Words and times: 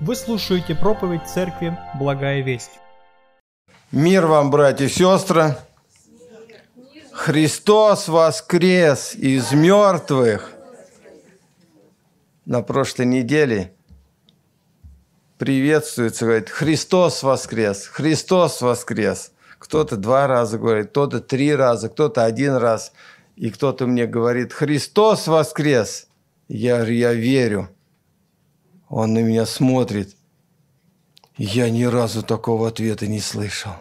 Вы 0.00 0.14
слушаете 0.14 0.76
проповедь 0.76 1.26
церкви 1.26 1.76
«Благая 1.98 2.40
весть». 2.40 2.70
Мир 3.90 4.26
вам, 4.26 4.48
братья 4.48 4.84
и 4.84 4.88
сестры! 4.88 5.56
Христос 7.10 8.06
воскрес 8.06 9.16
из 9.16 9.50
мертвых! 9.50 10.52
На 12.44 12.62
прошлой 12.62 13.06
неделе 13.06 13.74
приветствуется, 15.36 16.26
говорит, 16.26 16.48
Христос 16.48 17.24
воскрес, 17.24 17.88
Христос 17.88 18.62
воскрес. 18.62 19.32
Кто-то 19.58 19.96
два 19.96 20.28
раза 20.28 20.58
говорит, 20.58 20.90
кто-то 20.90 21.18
три 21.20 21.52
раза, 21.56 21.88
кто-то 21.88 22.24
один 22.24 22.54
раз. 22.54 22.92
И 23.34 23.50
кто-то 23.50 23.88
мне 23.88 24.06
говорит, 24.06 24.52
Христос 24.52 25.26
воскрес. 25.26 26.06
Я 26.46 26.84
я 26.84 27.12
верю. 27.14 27.68
Он 28.88 29.12
на 29.12 29.18
меня 29.18 29.46
смотрит. 29.46 30.16
Я 31.36 31.70
ни 31.70 31.84
разу 31.84 32.22
такого 32.22 32.68
ответа 32.68 33.06
не 33.06 33.20
слышал. 33.20 33.72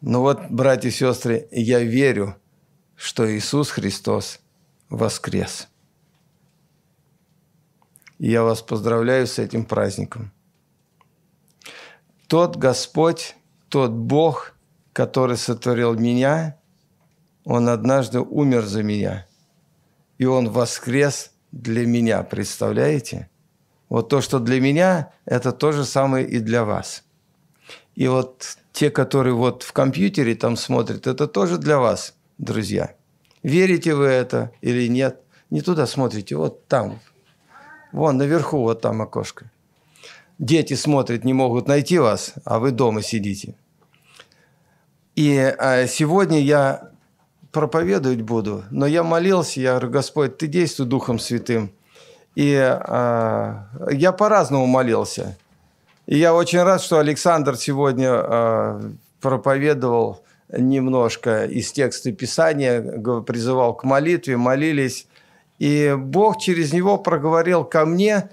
Ну 0.00 0.20
вот, 0.20 0.50
братья 0.50 0.88
и 0.88 0.92
сестры, 0.92 1.48
я 1.50 1.80
верю, 1.80 2.36
что 2.94 3.28
Иисус 3.34 3.70
Христос 3.70 4.40
воскрес. 4.88 5.68
И 8.18 8.30
я 8.30 8.42
вас 8.42 8.62
поздравляю 8.62 9.26
с 9.26 9.38
этим 9.38 9.64
праздником. 9.64 10.32
Тот 12.28 12.56
Господь, 12.56 13.36
тот 13.68 13.90
Бог, 13.90 14.54
который 14.92 15.36
сотворил 15.36 15.94
меня, 15.94 16.58
Он 17.44 17.68
однажды 17.68 18.20
умер 18.20 18.66
за 18.66 18.82
меня. 18.82 19.26
И 20.18 20.24
Он 20.24 20.50
воскрес 20.50 21.32
для 21.52 21.86
меня, 21.86 22.22
представляете? 22.22 23.30
Вот 23.88 24.08
то, 24.08 24.20
что 24.20 24.38
для 24.38 24.60
меня, 24.60 25.12
это 25.24 25.52
то 25.52 25.72
же 25.72 25.84
самое 25.84 26.26
и 26.26 26.38
для 26.40 26.64
вас. 26.64 27.04
И 27.94 28.08
вот 28.08 28.58
те, 28.72 28.90
которые 28.90 29.34
вот 29.34 29.62
в 29.62 29.72
компьютере 29.72 30.34
там 30.34 30.56
смотрят, 30.56 31.06
это 31.06 31.26
тоже 31.26 31.56
для 31.56 31.78
вас, 31.78 32.14
друзья. 32.38 32.94
Верите 33.42 33.94
вы 33.94 34.06
это 34.06 34.50
или 34.60 34.88
нет? 34.88 35.20
Не 35.50 35.60
туда 35.60 35.86
смотрите, 35.86 36.36
вот 36.36 36.66
там. 36.66 36.98
Вон 37.92 38.16
наверху, 38.16 38.58
вот 38.58 38.80
там 38.80 39.00
окошко. 39.00 39.50
Дети 40.38 40.74
смотрят, 40.74 41.24
не 41.24 41.32
могут 41.32 41.68
найти 41.68 41.98
вас, 41.98 42.34
а 42.44 42.58
вы 42.58 42.72
дома 42.72 43.02
сидите. 43.02 43.54
И 45.14 45.38
а, 45.38 45.86
сегодня 45.86 46.40
я 46.40 46.90
проповедовать 47.52 48.20
буду, 48.20 48.64
но 48.70 48.86
я 48.86 49.02
молился, 49.02 49.60
я 49.60 49.70
говорю, 49.70 49.90
Господь, 49.90 50.36
Ты 50.36 50.46
действуй 50.46 50.86
Духом 50.86 51.18
Святым. 51.18 51.72
И 52.36 52.52
э, 52.54 53.54
я 53.92 54.12
по-разному 54.12 54.66
молился. 54.66 55.38
И 56.04 56.18
я 56.18 56.34
очень 56.34 56.62
рад, 56.62 56.82
что 56.82 56.98
Александр 56.98 57.56
сегодня 57.56 58.10
э, 58.12 58.80
проповедовал 59.22 60.22
немножко 60.50 61.46
из 61.46 61.72
текста 61.72 62.12
Писания, 62.12 62.82
призывал 63.22 63.74
к 63.74 63.84
молитве, 63.84 64.36
молились. 64.36 65.08
И 65.58 65.94
Бог 65.98 66.38
через 66.38 66.74
него 66.74 66.98
проговорил 66.98 67.64
ко 67.64 67.86
мне, 67.86 68.28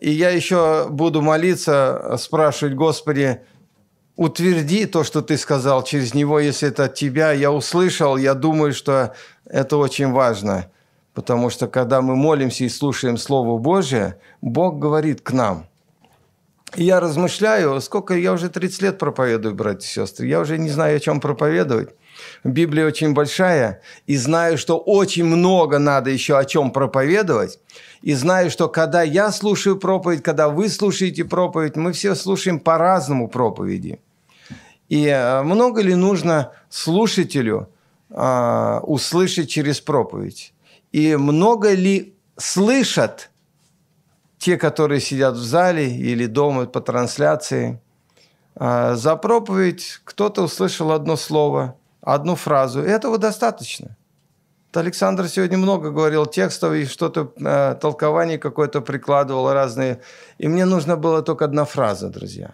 и 0.00 0.10
я 0.10 0.30
еще 0.30 0.88
буду 0.90 1.22
молиться, 1.22 2.16
спрашивать, 2.18 2.74
Господи, 2.74 3.40
утверди 4.16 4.86
то, 4.86 5.04
что 5.04 5.22
ты 5.22 5.38
сказал 5.38 5.84
через 5.84 6.12
него, 6.12 6.40
если 6.40 6.68
это 6.68 6.86
от 6.86 6.94
тебя. 6.94 7.30
Я 7.30 7.52
услышал, 7.52 8.16
я 8.16 8.34
думаю, 8.34 8.74
что 8.74 9.14
это 9.46 9.76
очень 9.76 10.10
важно– 10.10 10.66
Потому 11.18 11.50
что 11.50 11.66
когда 11.66 12.00
мы 12.00 12.14
молимся 12.14 12.62
и 12.62 12.68
слушаем 12.68 13.16
Слово 13.16 13.58
Божие, 13.58 14.20
Бог 14.40 14.78
говорит 14.78 15.20
к 15.20 15.32
нам. 15.32 15.66
И 16.76 16.84
я 16.84 17.00
размышляю, 17.00 17.80
сколько 17.80 18.14
я 18.14 18.32
уже 18.32 18.48
30 18.48 18.82
лет 18.82 18.98
проповедую, 18.98 19.56
братья 19.56 19.84
и 19.84 19.90
сестры. 19.90 20.28
Я 20.28 20.38
уже 20.38 20.58
не 20.58 20.70
знаю, 20.70 20.96
о 20.96 21.00
чем 21.00 21.20
проповедовать. 21.20 21.88
Библия 22.44 22.86
очень 22.86 23.14
большая, 23.14 23.82
и 24.06 24.16
знаю, 24.16 24.56
что 24.58 24.78
очень 24.78 25.24
много 25.24 25.80
надо 25.80 26.10
еще 26.10 26.38
о 26.38 26.44
чем 26.44 26.70
проповедовать. 26.70 27.58
И 28.00 28.14
знаю, 28.14 28.48
что 28.48 28.68
когда 28.68 29.02
я 29.02 29.32
слушаю 29.32 29.76
проповедь, 29.76 30.22
когда 30.22 30.48
вы 30.48 30.68
слушаете 30.68 31.24
проповедь, 31.24 31.74
мы 31.74 31.90
все 31.94 32.14
слушаем 32.14 32.60
по-разному 32.60 33.26
проповеди. 33.26 33.98
И 34.88 35.06
э, 35.06 35.42
много 35.42 35.82
ли 35.82 35.96
нужно 35.96 36.52
слушателю 36.68 37.68
э, 38.08 38.80
услышать 38.84 39.50
через 39.50 39.80
проповедь? 39.80 40.52
И 40.98 41.14
много 41.14 41.74
ли 41.74 42.16
слышат 42.36 43.30
те, 44.36 44.56
которые 44.56 45.00
сидят 45.00 45.34
в 45.34 45.44
зале 45.44 45.96
или 45.96 46.26
дома 46.26 46.66
по 46.66 46.80
трансляции? 46.80 47.80
А, 48.56 48.96
за 48.96 49.14
проповедь 49.14 50.00
кто-то 50.02 50.42
услышал 50.42 50.90
одно 50.90 51.16
слово, 51.16 51.76
одну 52.00 52.34
фразу. 52.34 52.80
Этого 52.80 53.16
достаточно. 53.16 53.96
Александр 54.74 55.28
сегодня 55.28 55.56
много 55.58 55.90
говорил 55.90 56.26
текстов 56.26 56.72
и 56.72 56.84
что-то, 56.84 57.32
э, 57.36 57.76
толкование 57.80 58.38
какое-то 58.38 58.80
прикладывал 58.80 59.52
разные. 59.52 60.00
И 60.38 60.48
мне 60.48 60.64
нужна 60.64 60.96
была 60.96 61.22
только 61.22 61.44
одна 61.44 61.64
фраза, 61.64 62.08
друзья. 62.08 62.50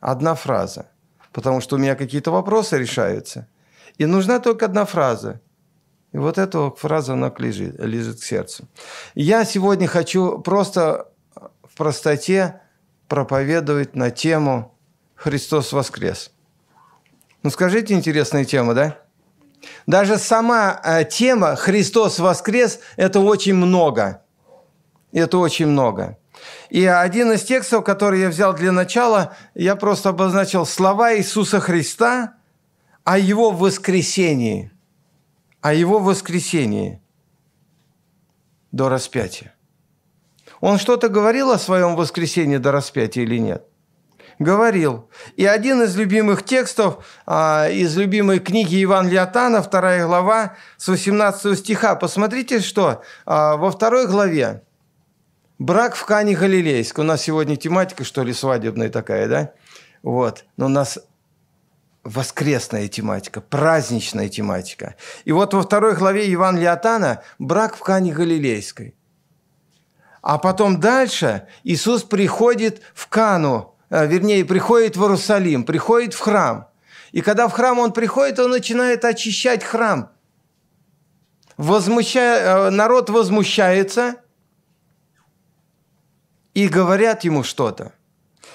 Одна 0.00 0.34
фраза. 0.34 0.84
Потому 1.32 1.62
что 1.62 1.76
у 1.76 1.78
меня 1.78 1.94
какие-то 1.94 2.30
вопросы 2.30 2.78
решаются. 2.78 3.46
И 3.96 4.04
нужна 4.04 4.40
только 4.40 4.66
одна 4.66 4.84
фраза. 4.84 5.40
И 6.16 6.18
вот 6.18 6.38
эта 6.38 6.70
фраза, 6.70 7.12
она 7.12 7.30
лежит, 7.36 7.78
лежит 7.78 8.20
к 8.20 8.24
сердцу. 8.24 8.66
Я 9.14 9.44
сегодня 9.44 9.86
хочу 9.86 10.38
просто 10.38 11.08
в 11.62 11.76
простоте 11.76 12.62
проповедовать 13.06 13.94
на 13.94 14.10
тему 14.10 14.74
«Христос 15.14 15.74
воскрес». 15.74 16.30
Ну, 17.42 17.50
скажите, 17.50 17.92
интересная 17.92 18.46
тема, 18.46 18.72
да? 18.72 18.96
Даже 19.86 20.16
сама 20.16 20.80
э, 20.82 21.04
тема 21.04 21.54
«Христос 21.54 22.18
воскрес»– 22.18 22.80
это 22.96 23.20
очень 23.20 23.54
много. 23.54 24.22
Это 25.12 25.36
очень 25.36 25.66
много. 25.66 26.16
И 26.70 26.82
один 26.86 27.30
из 27.32 27.42
текстов, 27.42 27.84
который 27.84 28.22
я 28.22 28.30
взял 28.30 28.54
для 28.54 28.72
начала, 28.72 29.36
я 29.54 29.76
просто 29.76 30.08
обозначил 30.08 30.64
слова 30.64 31.14
Иисуса 31.14 31.60
Христа 31.60 32.36
о 33.04 33.18
Его 33.18 33.50
воскресении– 33.50 34.70
о 35.66 35.74
его 35.74 35.98
воскресении 35.98 37.02
до 38.70 38.88
распятия. 38.88 39.52
Он 40.60 40.78
что-то 40.78 41.08
говорил 41.08 41.50
о 41.50 41.58
своем 41.58 41.96
воскресении 41.96 42.58
до 42.58 42.70
распятия 42.70 43.24
или 43.24 43.38
нет? 43.38 43.66
Говорил. 44.38 45.10
И 45.34 45.44
один 45.44 45.82
из 45.82 45.96
любимых 45.96 46.44
текстов 46.44 47.04
а, 47.26 47.68
из 47.68 47.96
любимой 47.96 48.38
книги 48.38 48.80
Иван 48.84 49.08
Леотана, 49.08 49.60
вторая 49.60 50.06
глава, 50.06 50.54
с 50.76 50.86
18 50.86 51.58
стиха. 51.58 51.96
Посмотрите, 51.96 52.60
что 52.60 53.02
а, 53.24 53.56
во 53.56 53.72
второй 53.72 54.06
главе 54.06 54.62
брак 55.58 55.96
в 55.96 56.06
Кане 56.06 56.36
Галилейск. 56.36 56.96
У 57.00 57.02
нас 57.02 57.22
сегодня 57.22 57.56
тематика, 57.56 58.04
что 58.04 58.22
ли, 58.22 58.32
свадебная 58.32 58.88
такая, 58.88 59.26
да? 59.26 59.52
Вот. 60.04 60.44
Но 60.56 60.66
у 60.66 60.68
нас 60.68 61.00
воскресная 62.06 62.88
тематика, 62.88 63.40
праздничная 63.40 64.28
тематика. 64.28 64.94
И 65.24 65.32
вот 65.32 65.52
во 65.54 65.62
второй 65.62 65.94
главе 65.96 66.32
Иван 66.32 66.56
Леотана 66.56 67.22
брак 67.38 67.76
в 67.76 67.80
Кане 67.80 68.12
Галилейской. 68.12 68.94
А 70.22 70.38
потом 70.38 70.80
дальше 70.80 71.46
Иисус 71.64 72.04
приходит 72.04 72.80
в 72.94 73.08
Кану, 73.08 73.76
э, 73.90 74.06
вернее, 74.06 74.44
приходит 74.44 74.96
в 74.96 75.02
Иерусалим, 75.02 75.64
приходит 75.64 76.14
в 76.14 76.20
храм. 76.20 76.68
И 77.12 77.22
когда 77.22 77.48
в 77.48 77.52
храм 77.52 77.78
он 77.78 77.92
приходит, 77.92 78.38
он 78.38 78.50
начинает 78.50 79.04
очищать 79.04 79.64
храм. 79.64 80.10
Возмущая, 81.56 82.68
э, 82.68 82.70
народ 82.70 83.10
возмущается 83.10 84.16
и 86.54 86.68
говорят 86.68 87.24
ему 87.24 87.42
что-то. 87.42 87.92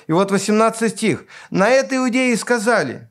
И 0.07 0.13
вот 0.13 0.31
18 0.31 0.91
стих. 0.91 1.25
«На 1.49 1.69
это 1.69 1.97
иудеи 1.97 2.33
сказали 2.35 3.09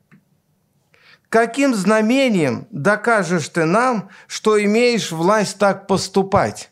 Каким 1.31 1.73
знамением 1.73 2.67
докажешь 2.71 3.47
ты 3.47 3.63
нам, 3.63 4.09
что 4.27 4.61
имеешь 4.61 5.13
власть 5.13 5.57
так 5.57 5.87
поступать? 5.87 6.71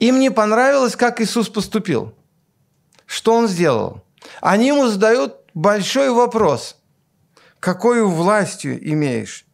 Им 0.00 0.18
не 0.18 0.28
понравилось, 0.28 0.96
как 0.96 1.20
Иисус 1.20 1.48
поступил. 1.48 2.16
Что 3.06 3.34
он 3.34 3.46
сделал? 3.46 4.04
Они 4.40 4.66
ему 4.66 4.88
задают 4.88 5.36
большой 5.54 6.10
вопрос. 6.10 6.78
Какую 7.60 8.08
властью 8.10 8.76
имеешь? 8.90 9.46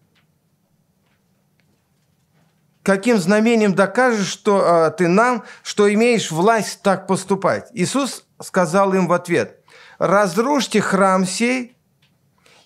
Каким 2.82 3.18
знамением 3.18 3.74
докажешь 3.74 4.28
что, 4.28 4.62
а, 4.64 4.90
ты 4.90 5.08
нам, 5.08 5.44
что 5.62 5.92
имеешь 5.92 6.30
власть 6.30 6.80
так 6.80 7.06
поступать? 7.06 7.68
Иисус 7.74 8.24
сказал 8.40 8.94
им 8.94 9.08
в 9.08 9.12
ответ, 9.12 9.62
разрушьте 9.98 10.80
храм 10.80 11.26
сей, 11.26 11.77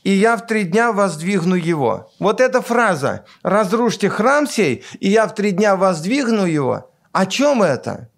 и 0.05 0.11
я 0.11 0.37
в 0.37 0.47
три 0.47 0.65
дня 0.65 0.93
воздвигну 0.93 1.55
его». 1.55 2.11
Вот 2.19 2.41
эта 2.41 2.63
фраза 2.63 3.25
«разрушьте 3.43 4.09
храм 4.09 4.47
сей, 4.47 4.85
и 5.01 5.11
я 5.11 5.27
в 5.27 5.35
три 5.35 5.51
дня 5.51 5.77
воздвигну 5.77 6.45
его» 6.45 6.89
о 7.13 7.27
чем 7.27 7.63
это? 7.63 8.09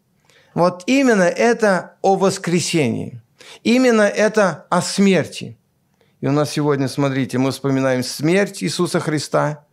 Вот 0.55 0.85
именно 0.87 1.23
это 1.23 1.97
о 2.01 2.17
воскресении. 2.17 3.21
Именно 3.65 4.03
это 4.03 4.67
о 4.71 4.81
смерти. 4.81 5.59
И 6.21 6.27
у 6.27 6.33
нас 6.33 6.51
сегодня, 6.51 6.89
смотрите, 6.89 7.39
мы 7.39 7.51
вспоминаем 7.51 8.03
смерть 8.03 8.63
Иисуса 8.63 9.01
Христа, 9.01 9.67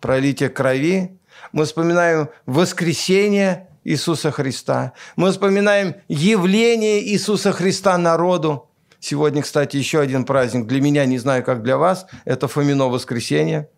пролитие 0.00 0.48
крови, 0.48 1.18
мы 1.52 1.64
вспоминаем 1.64 2.28
воскресение 2.46 3.68
Иисуса 3.84 4.32
Христа, 4.32 4.94
мы 5.14 5.30
вспоминаем 5.30 5.94
явление 6.08 7.04
Иисуса 7.04 7.52
Христа 7.52 7.96
народу. 7.98 8.68
Сегодня, 9.08 9.40
кстати, 9.42 9.76
еще 9.76 10.00
один 10.00 10.24
праздник 10.24 10.66
для 10.66 10.80
меня, 10.80 11.06
не 11.06 11.18
знаю, 11.18 11.44
как 11.44 11.62
для 11.62 11.78
вас, 11.78 12.08
это 12.24 12.48
Фомино 12.48 12.88
воскресенье. 12.88 13.70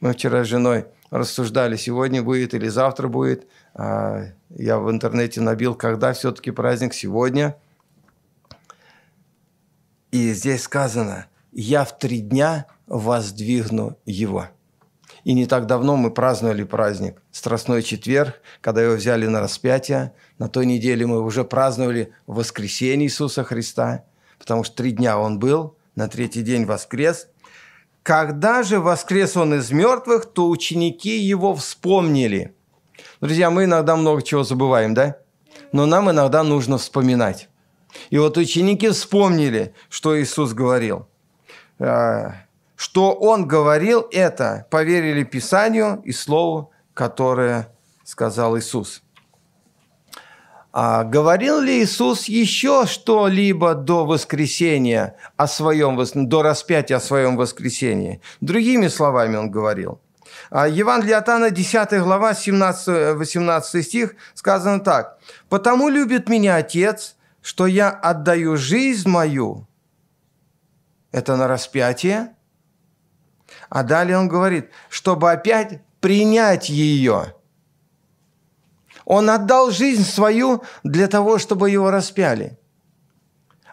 Мы 0.00 0.14
вчера 0.14 0.42
с 0.42 0.46
женой 0.46 0.86
рассуждали, 1.10 1.76
сегодня 1.76 2.22
будет 2.22 2.54
или 2.54 2.68
завтра 2.68 3.08
будет. 3.08 3.46
А, 3.74 4.22
я 4.48 4.78
в 4.78 4.90
интернете 4.90 5.42
набил, 5.42 5.74
когда 5.74 6.14
все-таки 6.14 6.50
праздник 6.50 6.94
сегодня. 6.94 7.58
И 10.12 10.32
здесь 10.32 10.62
сказано, 10.62 11.26
я 11.52 11.84
в 11.84 11.98
три 11.98 12.20
дня 12.20 12.64
воздвигну 12.86 13.98
его. 14.06 14.46
И 15.24 15.34
не 15.34 15.44
так 15.44 15.66
давно 15.66 15.96
мы 15.96 16.10
праздновали 16.10 16.64
праздник 16.64 17.20
Страстной 17.32 17.82
четверг, 17.82 18.40
когда 18.62 18.80
его 18.80 18.94
взяли 18.94 19.26
на 19.26 19.42
распятие. 19.42 20.14
На 20.38 20.48
той 20.48 20.64
неделе 20.64 21.04
мы 21.04 21.20
уже 21.20 21.44
праздновали 21.44 22.14
воскресение 22.26 23.08
Иисуса 23.08 23.44
Христа, 23.44 24.04
потому 24.38 24.64
что 24.64 24.76
три 24.76 24.92
дня 24.92 25.18
он 25.18 25.38
был, 25.38 25.76
на 25.94 26.08
третий 26.08 26.42
день 26.42 26.64
воскрес. 26.64 27.28
Когда 28.02 28.62
же 28.62 28.80
воскрес 28.80 29.36
он 29.36 29.54
из 29.54 29.70
мертвых, 29.70 30.26
то 30.26 30.48
ученики 30.48 31.18
его 31.18 31.54
вспомнили. 31.54 32.54
Друзья, 33.20 33.50
мы 33.50 33.64
иногда 33.64 33.96
много 33.96 34.22
чего 34.22 34.42
забываем, 34.42 34.92
да? 34.94 35.16
Но 35.72 35.86
нам 35.86 36.10
иногда 36.10 36.42
нужно 36.42 36.78
вспоминать. 36.78 37.48
И 38.10 38.18
вот 38.18 38.36
ученики 38.36 38.88
вспомнили, 38.90 39.74
что 39.88 40.20
Иисус 40.20 40.52
говорил. 40.52 41.06
А, 41.78 42.34
что 42.76 43.12
Он 43.12 43.46
говорил 43.46 44.06
это, 44.12 44.66
поверили 44.70 45.24
Писанию 45.24 46.02
и 46.04 46.12
Слову, 46.12 46.72
которое 46.92 47.68
сказал 48.04 48.58
Иисус. 48.58 49.03
А 50.76 51.04
говорил 51.04 51.60
ли 51.60 51.84
Иисус 51.84 52.24
еще 52.24 52.84
что-либо 52.86 53.76
до 53.76 54.04
воскресения 54.04 55.14
о 55.36 55.46
своем, 55.46 55.96
до 56.28 56.42
распятия 56.42 56.96
о 56.96 57.00
своем 57.00 57.36
воскресении? 57.36 58.20
Другими 58.40 58.88
словами 58.88 59.36
он 59.36 59.52
говорил. 59.52 60.00
А 60.50 60.66
Евангелие 60.66 61.14
от 61.14 61.28
Иоанна, 61.28 61.52
10 61.52 62.02
глава, 62.02 62.32
17-18 62.32 63.82
стих, 63.82 64.16
сказано 64.34 64.80
так. 64.80 65.20
«Потому 65.48 65.88
любит 65.88 66.28
меня 66.28 66.56
Отец, 66.56 67.14
что 67.40 67.68
я 67.68 67.90
отдаю 67.90 68.56
жизнь 68.56 69.08
мою». 69.08 69.68
Это 71.12 71.36
на 71.36 71.46
распятие. 71.46 72.34
А 73.68 73.84
далее 73.84 74.18
он 74.18 74.26
говорит, 74.26 74.70
чтобы 74.88 75.30
опять 75.30 75.82
принять 76.00 76.68
ее– 76.68 77.36
он 79.04 79.30
отдал 79.30 79.70
жизнь 79.70 80.04
свою 80.04 80.62
для 80.82 81.08
того, 81.08 81.38
чтобы 81.38 81.70
его 81.70 81.90
распяли. 81.90 82.58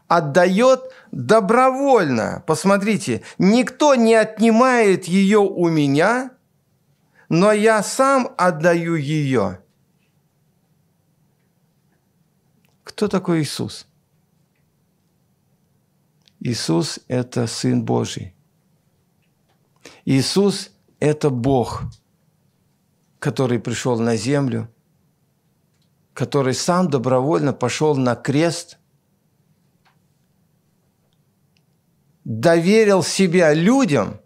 Отдает 0.08 0.92
добровольно. 1.12 2.44
Посмотрите, 2.46 3.24
никто 3.38 3.96
не 3.96 4.14
отнимает 4.14 5.06
ее 5.06 5.40
у 5.40 5.70
меня, 5.70 6.32
но 7.30 7.54
я 7.54 7.82
сам 7.82 8.34
отдаю 8.38 8.96
ее. 8.96 9.62
Кто 12.84 13.08
такой 13.08 13.42
Иисус? 13.42 13.88
Иисус– 16.42 17.00
это 17.08 17.48
Сын 17.48 17.84
Божий. 17.86 18.36
Иисус– 20.04 20.72
это 21.00 21.30
Бог, 21.30 21.84
который 23.20 23.60
пришел 23.60 23.98
на 23.98 24.18
землю– 24.18 24.68
который 26.14 26.54
сам 26.54 26.90
добровольно 26.90 27.54
пошел 27.54 27.96
на 27.96 28.16
крест, 28.16 28.78
доверил 32.24 33.04
себя 33.04 33.54
людям, 33.54 34.20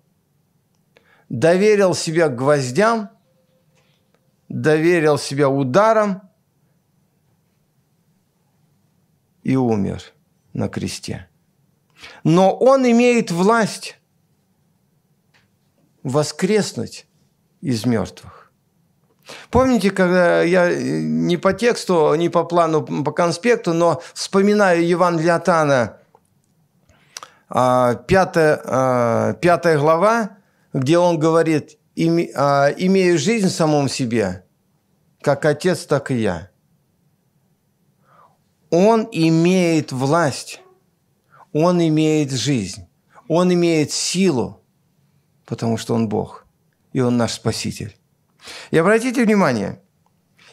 доверил 1.29 1.93
себя 1.93 2.29
гвоздям, 2.29 3.09
доверил 4.49 5.17
себя 5.17 5.49
ударам 5.49 6.21
и 9.43 9.55
умер 9.55 10.01
на 10.53 10.69
кресте. 10.69 11.29
Но 12.23 12.55
он 12.55 12.89
имеет 12.89 13.31
власть 13.31 13.97
воскреснуть 16.03 17.07
из 17.61 17.85
мертвых. 17.85 18.34
Помните, 19.49 19.91
когда 19.91 20.41
я 20.43 20.69
э, 20.69 21.01
не 21.01 21.37
по 21.37 21.53
тексту, 21.53 22.13
не 22.15 22.29
по 22.29 22.43
плану, 22.43 22.83
по 22.83 23.11
конспекту, 23.11 23.73
но 23.73 24.01
вспоминаю 24.13 24.85
Евангелие 24.85 25.33
от 25.33 25.49
Иоанна, 25.49 25.97
а, 27.49 27.95
пятая, 27.95 28.61
а, 28.63 29.33
пятая 29.33 29.79
глава, 29.79 30.37
где 30.73 30.97
он 30.97 31.17
говорит, 31.17 31.77
а, 32.35 32.69
имею 32.77 33.17
жизнь 33.17 33.47
в 33.47 33.51
самом 33.51 33.89
себе, 33.89 34.43
как 35.21 35.45
отец, 35.45 35.85
так 35.85 36.11
и 36.11 36.15
я. 36.15 36.51
Он 38.69 39.07
имеет 39.11 39.91
власть, 39.91 40.61
он 41.53 41.81
имеет 41.81 42.31
жизнь, 42.31 42.87
он 43.27 43.53
имеет 43.53 43.91
силу, 43.91 44.61
потому 45.45 45.77
что 45.77 45.95
он 45.95 46.09
Бог, 46.09 46.45
и 46.93 46.99
он 46.99 47.17
наш 47.17 47.33
Спаситель. 47.33 47.95
И 48.71 48.77
обратите 48.77 49.23
внимание, 49.23 49.81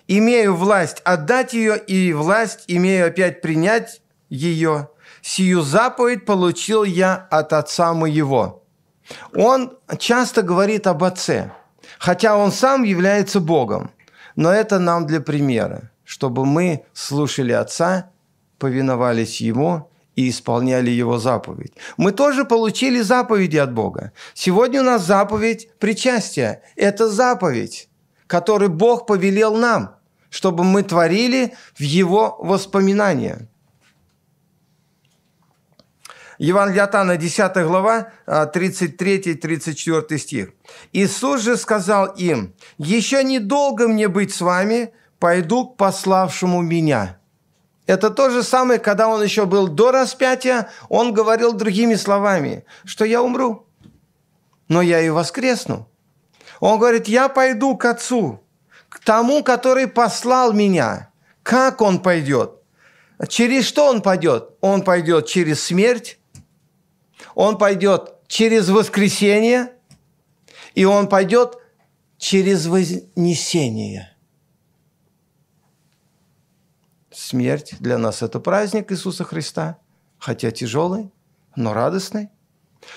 имею 0.08 0.54
власть 0.54 1.00
отдать 1.04 1.52
ее, 1.52 1.78
и 1.78 2.12
власть 2.12 2.64
имею 2.68 3.08
опять 3.08 3.40
принять 3.40 4.02
ее. 4.28 4.88
Сию 5.20 5.62
заповедь 5.62 6.24
получил 6.24 6.84
я 6.84 7.14
от 7.30 7.52
Отца 7.52 7.92
моего. 7.94 8.64
Он 9.34 9.78
часто 9.98 10.42
говорит 10.42 10.86
об 10.86 11.04
Отце, 11.04 11.52
хотя 11.98 12.36
он 12.36 12.50
сам 12.50 12.82
является 12.82 13.40
Богом. 13.40 13.90
Но 14.34 14.52
это 14.52 14.78
нам 14.78 15.06
для 15.06 15.20
примера, 15.20 15.90
чтобы 16.04 16.46
мы 16.46 16.84
слушали 16.92 17.52
Отца, 17.52 18.10
повиновались 18.58 19.40
Ему 19.40 19.91
и 20.16 20.28
исполняли 20.28 20.90
Его 20.90 21.18
заповедь. 21.18 21.72
Мы 21.96 22.12
тоже 22.12 22.44
получили 22.44 23.00
заповеди 23.00 23.56
от 23.56 23.72
Бога. 23.72 24.12
Сегодня 24.34 24.80
у 24.80 24.84
нас 24.84 25.06
заповедь 25.06 25.68
причастия. 25.78 26.62
Это 26.76 27.08
заповедь, 27.08 27.88
которую 28.26 28.70
Бог 28.70 29.06
повелел 29.06 29.56
нам, 29.56 29.96
чтобы 30.30 30.64
мы 30.64 30.82
творили 30.82 31.54
в 31.74 31.82
Его 31.82 32.36
воспоминания. 32.40 33.48
Евангелие 36.38 36.82
от 36.82 36.94
Иоанна, 36.94 37.16
10 37.16 37.56
глава, 37.66 38.12
33-34 38.26 40.14
а, 40.14 40.18
стих. 40.18 40.48
«Иисус 40.92 41.42
же 41.42 41.56
сказал 41.56 42.06
им, 42.06 42.54
«Еще 42.78 43.22
недолго 43.22 43.86
мне 43.86 44.08
быть 44.08 44.34
с 44.34 44.40
вами, 44.40 44.92
пойду 45.20 45.68
к 45.68 45.76
пославшему 45.76 46.60
меня». 46.62 47.21
Это 47.86 48.10
то 48.10 48.30
же 48.30 48.42
самое, 48.42 48.78
когда 48.78 49.08
он 49.08 49.22
еще 49.22 49.44
был 49.44 49.68
до 49.68 49.90
распятия, 49.90 50.70
он 50.88 51.12
говорил 51.12 51.52
другими 51.52 51.94
словами, 51.94 52.64
что 52.84 53.04
я 53.04 53.22
умру, 53.22 53.66
но 54.68 54.82
я 54.82 55.00
и 55.00 55.10
воскресну. 55.10 55.88
Он 56.60 56.78
говорит, 56.78 57.08
я 57.08 57.28
пойду 57.28 57.76
к 57.76 57.84
Отцу, 57.86 58.40
к 58.88 59.00
тому, 59.00 59.42
который 59.42 59.88
послал 59.88 60.52
меня. 60.52 61.10
Как 61.42 61.80
он 61.80 62.00
пойдет? 62.00 62.52
Через 63.28 63.66
что 63.66 63.88
он 63.88 64.00
пойдет? 64.00 64.50
Он 64.60 64.82
пойдет 64.82 65.26
через 65.26 65.62
смерть, 65.62 66.18
он 67.34 67.58
пойдет 67.58 68.14
через 68.28 68.68
воскресение, 68.68 69.72
и 70.74 70.84
он 70.84 71.08
пойдет 71.08 71.58
через 72.16 72.66
вознесение– 72.66 74.08
Смерть 77.12 77.74
для 77.78 77.98
нас– 77.98 78.22
это 78.22 78.40
праздник 78.40 78.90
Иисуса 78.90 79.24
Христа, 79.24 79.78
хотя 80.18 80.50
тяжелый, 80.50 81.12
но 81.56 81.74
радостный. 81.74 82.30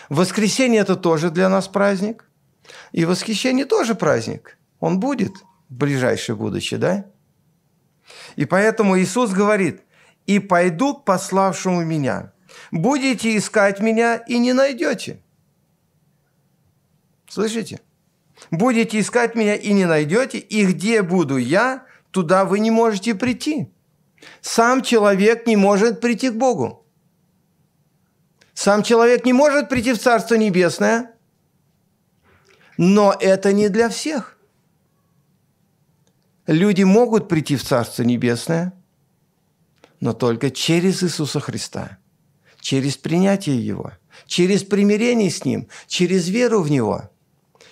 Воскресение– 0.09 0.81
это 0.81 0.95
тоже 0.95 1.29
для 1.29 1.49
нас 1.49 1.67
праздник. 1.67 2.29
И 2.91 3.05
восхищение 3.05 3.65
тоже 3.65 3.93
праздник. 3.93 4.57
Он 4.79 4.99
будет 4.99 5.33
в 5.69 5.75
ближайшее 5.75 6.35
будущее, 6.35 6.79
да? 6.79 7.05
И 8.35 8.45
поэтому 8.45 8.97
Иисус 8.99 9.31
говорит, 9.31 9.81
«И 10.25 10.39
пойду 10.39 10.95
к 10.95 11.05
пославшему 11.05 11.83
меня. 11.83 12.31
Будете 12.71 13.37
искать 13.37 13.79
меня 13.79 14.15
и 14.15 14.39
не 14.39 14.53
найдете». 14.53 15.21
Слышите? 17.27 17.81
Будете 18.49 18.99
искать 18.99 19.35
меня 19.35 19.55
и 19.55 19.73
не 19.73 19.85
найдете, 19.85 20.39
и 20.39 20.65
где 20.65 21.01
буду 21.01 21.37
я, 21.37 21.85
туда 22.11 22.45
вы 22.45 22.59
не 22.59 22.71
можете 22.71 23.13
прийти. 23.13 23.69
Сам 24.41 24.81
человек 24.81 25.47
не 25.47 25.55
может 25.55 26.01
прийти 26.01 26.29
к 26.29 26.35
Богу. 26.35 26.85
Сам 28.53 28.83
человек 28.83 29.25
не 29.25 29.33
может 29.33 29.69
прийти 29.69 29.93
в 29.93 29.99
Царство 29.99 30.35
Небесное, 30.35 31.11
но 32.77 33.15
это 33.19 33.51
не 33.53 33.69
для 33.69 33.89
всех. 33.89 34.37
Люди 36.47 36.83
могут 36.83 37.27
прийти 37.27 37.55
в 37.55 37.63
Царство 37.63 38.03
Небесное, 38.03 38.73
но 39.99 40.13
только 40.13 40.51
через 40.51 41.03
Иисуса 41.03 41.39
Христа, 41.39 41.97
через 42.59 42.97
принятие 42.97 43.65
Его, 43.65 43.93
через 44.25 44.63
примирение 44.63 45.29
с 45.29 45.43
Ним, 45.43 45.67
через 45.87 46.29
веру 46.29 46.61
в 46.61 46.69
Него. 46.69 47.09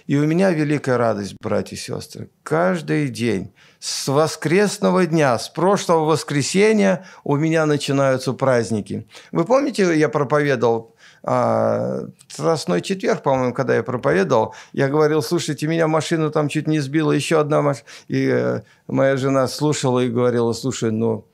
И 0.08 0.18
у 0.18 0.26
меня 0.26 0.52
великая 0.52 0.98
радость, 0.98 1.36
братья 1.40 1.76
и 1.76 1.80
сестры. 1.80 2.30
Каждый 2.44 3.10
день, 3.10 3.54
с 3.80 4.08
воскресного 4.08 5.06
дня, 5.06 5.38
с 5.40 5.50
прошлого 5.50 6.06
воскресенья 6.06 7.06
у 7.24 7.36
меня 7.36 7.66
начинаются 7.66 8.34
праздники. 8.34 9.08
Вы 9.32 9.46
помните, 9.46 9.98
я 9.98 10.10
проповедовал 10.10 10.96
а, 11.24 12.02
Страстной 12.28 12.82
четверг, 12.82 13.24
по-моему, 13.24 13.54
когда 13.54 13.76
я 13.76 13.84
проповедовал, 13.84 14.56
я 14.74 14.90
говорил, 14.90 15.22
слушайте, 15.22 15.68
меня 15.68 15.88
машина 15.88 16.30
там 16.30 16.50
чуть 16.50 16.68
не 16.68 16.80
сбила, 16.80 17.14
еще 17.14 17.40
одна 17.40 17.62
машина. 17.62 17.88
И 18.10 18.28
э, 18.28 18.62
моя 18.88 19.16
жена 19.16 19.48
слушала 19.48 20.00
и 20.00 20.10
говорила, 20.10 20.52
слушай, 20.52 20.92
ну, 20.92 21.26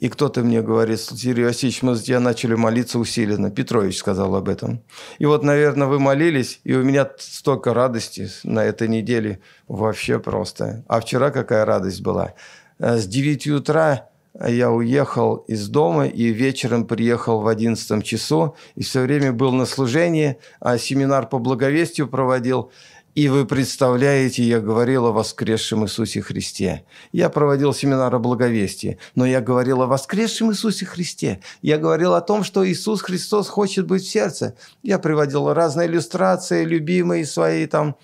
и 0.00 0.08
кто-то 0.08 0.42
мне 0.42 0.62
говорит, 0.62 1.00
Сергей 1.00 1.44
Васильевич, 1.44 1.82
мы 1.82 1.96
за 1.96 2.04
тебя 2.04 2.20
начали 2.20 2.54
молиться 2.54 3.00
усиленно. 3.00 3.50
Петрович 3.50 3.98
сказал 3.98 4.36
об 4.36 4.48
этом. 4.48 4.80
И 5.18 5.26
вот, 5.26 5.42
наверное, 5.42 5.88
вы 5.88 5.98
молились, 5.98 6.60
и 6.62 6.74
у 6.74 6.84
меня 6.84 7.10
столько 7.18 7.74
радости 7.74 8.28
на 8.44 8.64
этой 8.64 8.86
неделе. 8.86 9.40
Вообще 9.66 10.20
просто. 10.20 10.84
А 10.86 11.00
вчера 11.00 11.30
какая 11.30 11.64
радость 11.64 12.00
была. 12.02 12.34
С 12.78 13.06
9 13.06 13.48
утра 13.48 14.08
я 14.40 14.70
уехал 14.70 15.36
из 15.48 15.68
дома 15.68 16.06
и 16.06 16.28
вечером 16.28 16.86
приехал 16.86 17.40
в 17.40 17.48
11 17.48 18.04
часу. 18.04 18.54
И 18.76 18.84
все 18.84 19.00
время 19.00 19.32
был 19.32 19.52
на 19.52 19.66
служении, 19.66 20.38
а 20.60 20.78
семинар 20.78 21.28
по 21.28 21.40
благовестию 21.40 22.06
проводил. 22.06 22.70
И 23.18 23.26
вы 23.26 23.46
представляете, 23.46 24.44
я 24.44 24.60
говорил 24.60 25.06
о 25.06 25.10
воскресшем 25.10 25.84
Иисусе 25.84 26.22
Христе. 26.22 26.84
Я 27.10 27.30
проводил 27.30 27.74
семинар 27.74 28.14
о 28.14 28.20
благовестии, 28.20 29.00
но 29.16 29.26
я 29.26 29.40
говорил 29.40 29.82
о 29.82 29.88
воскресшем 29.88 30.52
Иисусе 30.52 30.86
Христе. 30.86 31.40
Я 31.60 31.78
говорил 31.78 32.14
о 32.14 32.20
том, 32.20 32.44
что 32.44 32.64
Иисус 32.64 33.02
Христос 33.02 33.48
хочет 33.48 33.88
быть 33.88 34.04
в 34.04 34.08
сердце. 34.08 34.54
Я 34.84 35.00
приводил 35.00 35.52
разные 35.52 35.88
иллюстрации, 35.88 36.64
любимые 36.64 37.26
свои 37.26 37.66
там. 37.66 37.96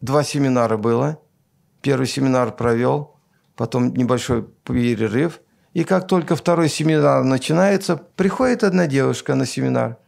Два 0.00 0.24
семинара 0.24 0.76
было. 0.76 1.20
Первый 1.80 2.08
семинар 2.08 2.50
провел, 2.56 3.14
потом 3.54 3.94
небольшой 3.94 4.42
перерыв. 4.64 5.40
И 5.72 5.84
как 5.84 6.08
только 6.08 6.34
второй 6.34 6.68
семинар 6.68 7.22
начинается, 7.22 7.96
приходит 8.16 8.64
одна 8.64 8.88
девушка 8.88 9.36
на 9.36 9.46
семинар. 9.46 9.98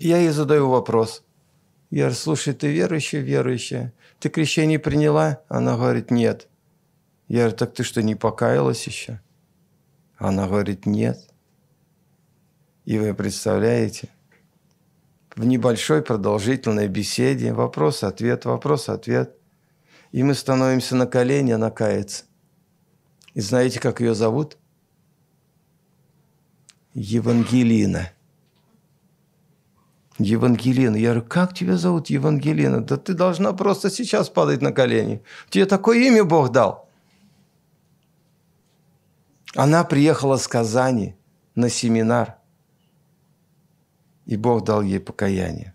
Я 0.00 0.16
ей 0.16 0.30
задаю 0.30 0.68
вопрос– 0.70 1.22
говорю, 2.00 2.14
слушай, 2.14 2.52
ты 2.52 2.72
верующая, 2.72 3.20
верующая? 3.20 3.92
Ты 4.18 4.28
крещение 4.28 4.78
приняла? 4.78 5.40
Она 5.48 5.76
говорит, 5.76 6.10
нет. 6.10 6.48
Я 7.28 7.40
говорю, 7.40 7.56
так 7.56 7.74
ты 7.74 7.84
что, 7.84 8.02
не 8.02 8.14
покаялась 8.14 8.86
еще? 8.86 9.20
Она 10.18 10.46
говорит, 10.46 10.84
нет. 10.84 11.18
И 12.84 12.98
вы 12.98 13.14
представляете, 13.14 14.08
в 15.34 15.44
небольшой 15.44 16.02
продолжительной 16.02 16.88
беседе 16.88 17.52
вопрос-ответ, 17.52 18.44
вопрос-ответ. 18.44 19.36
И 20.12 20.22
мы 20.22 20.34
становимся 20.34 20.96
на 20.96 21.06
колени, 21.06 21.52
она 21.52 21.70
кается. 21.70 22.24
И 23.34 23.40
знаете, 23.40 23.80
как 23.80 24.00
ее 24.00 24.14
зовут? 24.14 24.56
Евангелина– 26.94 28.10
Евангелина. 30.18 30.96
Я 30.96 31.12
говорю, 31.12 31.28
как 31.28 31.54
тебя 31.54 31.76
зовут 31.76 32.08
Евангелина? 32.08 32.80
Да 32.80 32.96
ты 32.96 33.14
должна 33.14 33.52
просто 33.52 33.90
сейчас 33.90 34.28
падать 34.28 34.62
на 34.62 34.72
колени. 34.72 35.22
Тебе 35.50 35.66
такое 35.66 35.98
имя 35.98 36.24
Бог 36.24 36.50
дал. 36.50 36.88
Она 39.54 39.84
приехала 39.84 40.36
с 40.36 40.48
Казани 40.48 41.14
на 41.54 41.68
семинар. 41.68 42.36
И 44.26 44.36
Бог 44.36 44.64
дал 44.64 44.82
ей 44.82 45.00
покаяние. 45.00 45.74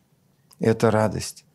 Это 0.60 0.92
радость. 0.92 1.46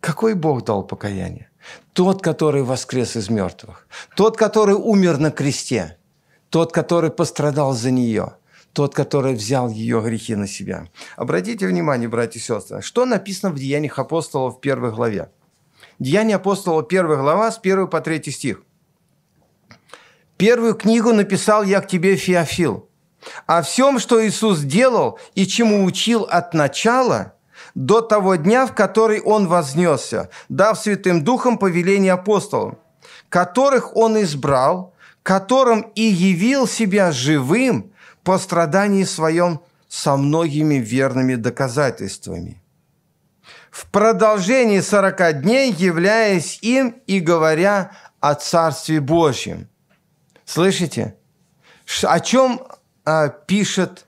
Какой 0.00 0.34
Бог 0.34 0.64
дал 0.64 0.86
покаяние? 0.86 1.50
Тот, 1.94 2.22
который 2.22 2.62
воскрес 2.62 3.16
из 3.16 3.30
мертвых. 3.30 3.88
Тот, 4.16 4.36
который 4.36 4.74
умер 4.74 5.18
на 5.18 5.30
кресте. 5.30 5.98
Тот, 6.50 6.72
который 6.72 7.10
пострадал 7.10 7.72
за 7.72 7.90
нее– 7.90 8.34
тот, 8.74 8.94
который 8.94 9.34
взял 9.34 9.70
ее 9.70 10.00
грехи 10.02 10.34
на 10.34 10.46
себя. 10.46 10.88
Обратите 11.16 11.66
внимание, 11.66 12.08
братья 12.08 12.40
и 12.40 12.42
сестры, 12.42 12.82
что 12.82 13.06
написано 13.06 13.52
в 13.52 13.58
Деяниях 13.58 13.98
апостолов 13.98 14.56
в 14.56 14.60
первой 14.60 14.90
главе. 14.90 15.30
Деяния 16.00 16.36
апостолов, 16.36 16.88
первая 16.88 17.18
глава, 17.18 17.52
с 17.52 17.58
1 17.58 17.86
по 17.86 18.00
3 18.00 18.30
стих. 18.32 18.62
«Первую 20.36 20.74
книгу 20.74 21.12
написал 21.12 21.62
я 21.62 21.80
к 21.80 21.86
тебе, 21.86 22.16
Феофил, 22.16 22.88
о 23.46 23.62
всем, 23.62 24.00
что 24.00 24.26
Иисус 24.26 24.58
делал 24.58 25.18
и 25.36 25.46
чему 25.46 25.84
учил 25.84 26.24
от 26.24 26.52
начала 26.52 27.34
до 27.76 28.00
того 28.00 28.34
дня, 28.34 28.66
в 28.66 28.74
который 28.74 29.20
Он 29.20 29.46
вознесся, 29.46 30.30
дав 30.48 30.78
Святым 30.78 31.22
Духом 31.22 31.58
повеление 31.58 32.12
апостолам, 32.12 32.78
которых 33.28 33.96
Он 33.96 34.20
избрал, 34.20 34.94
которым 35.22 35.82
и 35.94 36.02
явил 36.02 36.66
себя 36.66 37.12
живым 37.12 37.93
по 38.24 38.38
страдании 38.38 39.04
своем 39.04 39.60
со 39.86 40.16
многими 40.16 40.76
верными 40.76 41.36
доказательствами. 41.36 42.60
В 43.70 43.86
продолжении 43.90 44.80
сорока 44.80 45.32
дней, 45.32 45.72
являясь 45.72 46.58
им 46.62 47.02
и 47.06 47.20
говоря 47.20 47.92
о 48.20 48.34
Царстве 48.34 49.00
Божьем. 49.00 49.68
Слышите? 50.44 51.16
О 52.02 52.20
чем 52.20 52.66
а, 53.04 53.28
пишет 53.28 54.06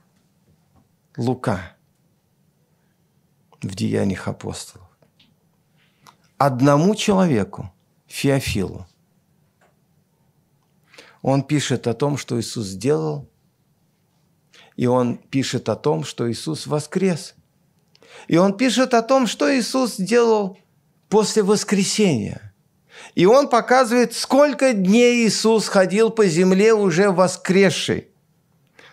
Лука 1.16 1.76
в 3.60 3.74
Деяниях 3.74 4.28
апостолов? 4.28 4.88
Одному 6.38 6.94
человеку, 6.94 7.72
Феофилу, 8.06 8.86
он 11.22 11.42
пишет 11.42 11.86
о 11.86 11.94
том, 11.94 12.16
что 12.16 12.40
Иисус 12.40 12.66
сделал– 12.66 13.28
и 14.76 14.86
он 14.86 15.16
пишет 15.16 15.68
о 15.68 15.76
том, 15.76 16.04
что 16.04 16.30
Иисус 16.30 16.66
воскрес. 16.66 17.34
И 18.28 18.36
он 18.36 18.56
пишет 18.56 18.94
о 18.94 19.02
том, 19.02 19.26
что 19.26 19.54
Иисус 19.54 19.96
сделал 19.96 20.58
после 21.08 21.42
воскресения. 21.42 22.54
И 23.14 23.26
он 23.26 23.48
показывает, 23.48 24.12
сколько 24.12 24.72
дней 24.72 25.26
Иисус 25.26 25.68
ходил 25.68 26.10
по 26.10 26.26
земле 26.26 26.74
уже 26.74 27.10
воскресший. 27.10 28.08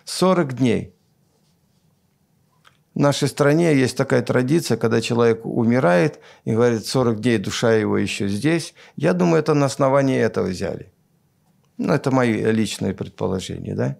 40 0.04 0.54
дней. 0.54 0.94
В 2.94 3.00
нашей 3.00 3.28
стране 3.28 3.74
есть 3.74 3.96
такая 3.96 4.22
традиция, 4.22 4.76
когда 4.76 5.00
человек 5.00 5.44
умирает 5.44 6.20
и 6.44 6.52
говорит, 6.52 6.86
40 6.86 7.20
дней 7.20 7.38
душа 7.38 7.74
его 7.74 7.98
еще 7.98 8.28
здесь. 8.28 8.74
Я 8.94 9.14
думаю, 9.14 9.40
это 9.40 9.54
на 9.54 9.66
основании 9.66 10.18
этого 10.18 10.46
взяли. 10.46 10.92
Ну, 11.76 11.92
это 11.92 12.12
мои 12.12 12.32
личные 12.32 12.94
предположения, 12.94 13.74
да? 13.74 13.98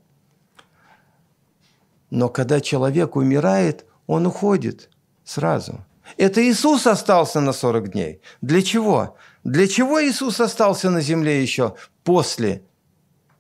Но 2.11 2.29
когда 2.29 2.61
человек 2.61 3.17
умирает, 3.17 3.87
он 4.07 4.27
уходит 4.27 4.91
сразу. 5.25 5.85
Это 6.17 6.43
Иисус 6.43 6.87
остался 6.87 7.41
на 7.41 7.53
40 7.53 7.91
дней. 7.91 8.21
Для 8.41 8.63
чего? 8.63 9.17
Для 9.43 9.67
чего 9.67 10.03
Иисус 10.05 10.41
остался 10.41 10.91
на 10.91 11.01
земле 11.01 11.43
еще 11.43 11.75
после 12.03 12.63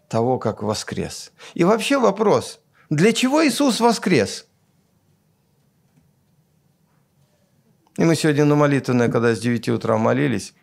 того, 0.08 0.38
как 0.38 0.62
воскрес? 0.62 1.32
И 1.54 1.64
вообще 1.64 1.98
вопрос, 1.98 2.60
для 2.90 3.12
чего 3.12 3.46
Иисус 3.46 3.80
воскрес? 3.80 4.46
И 7.96 8.04
мы 8.04 8.16
сегодня 8.16 8.44
на 8.44 8.56
молитвенной, 8.56 9.10
когда 9.10 9.34
с 9.34 9.40
9 9.40 9.68
утра 9.68 9.96
молились, 9.98 10.54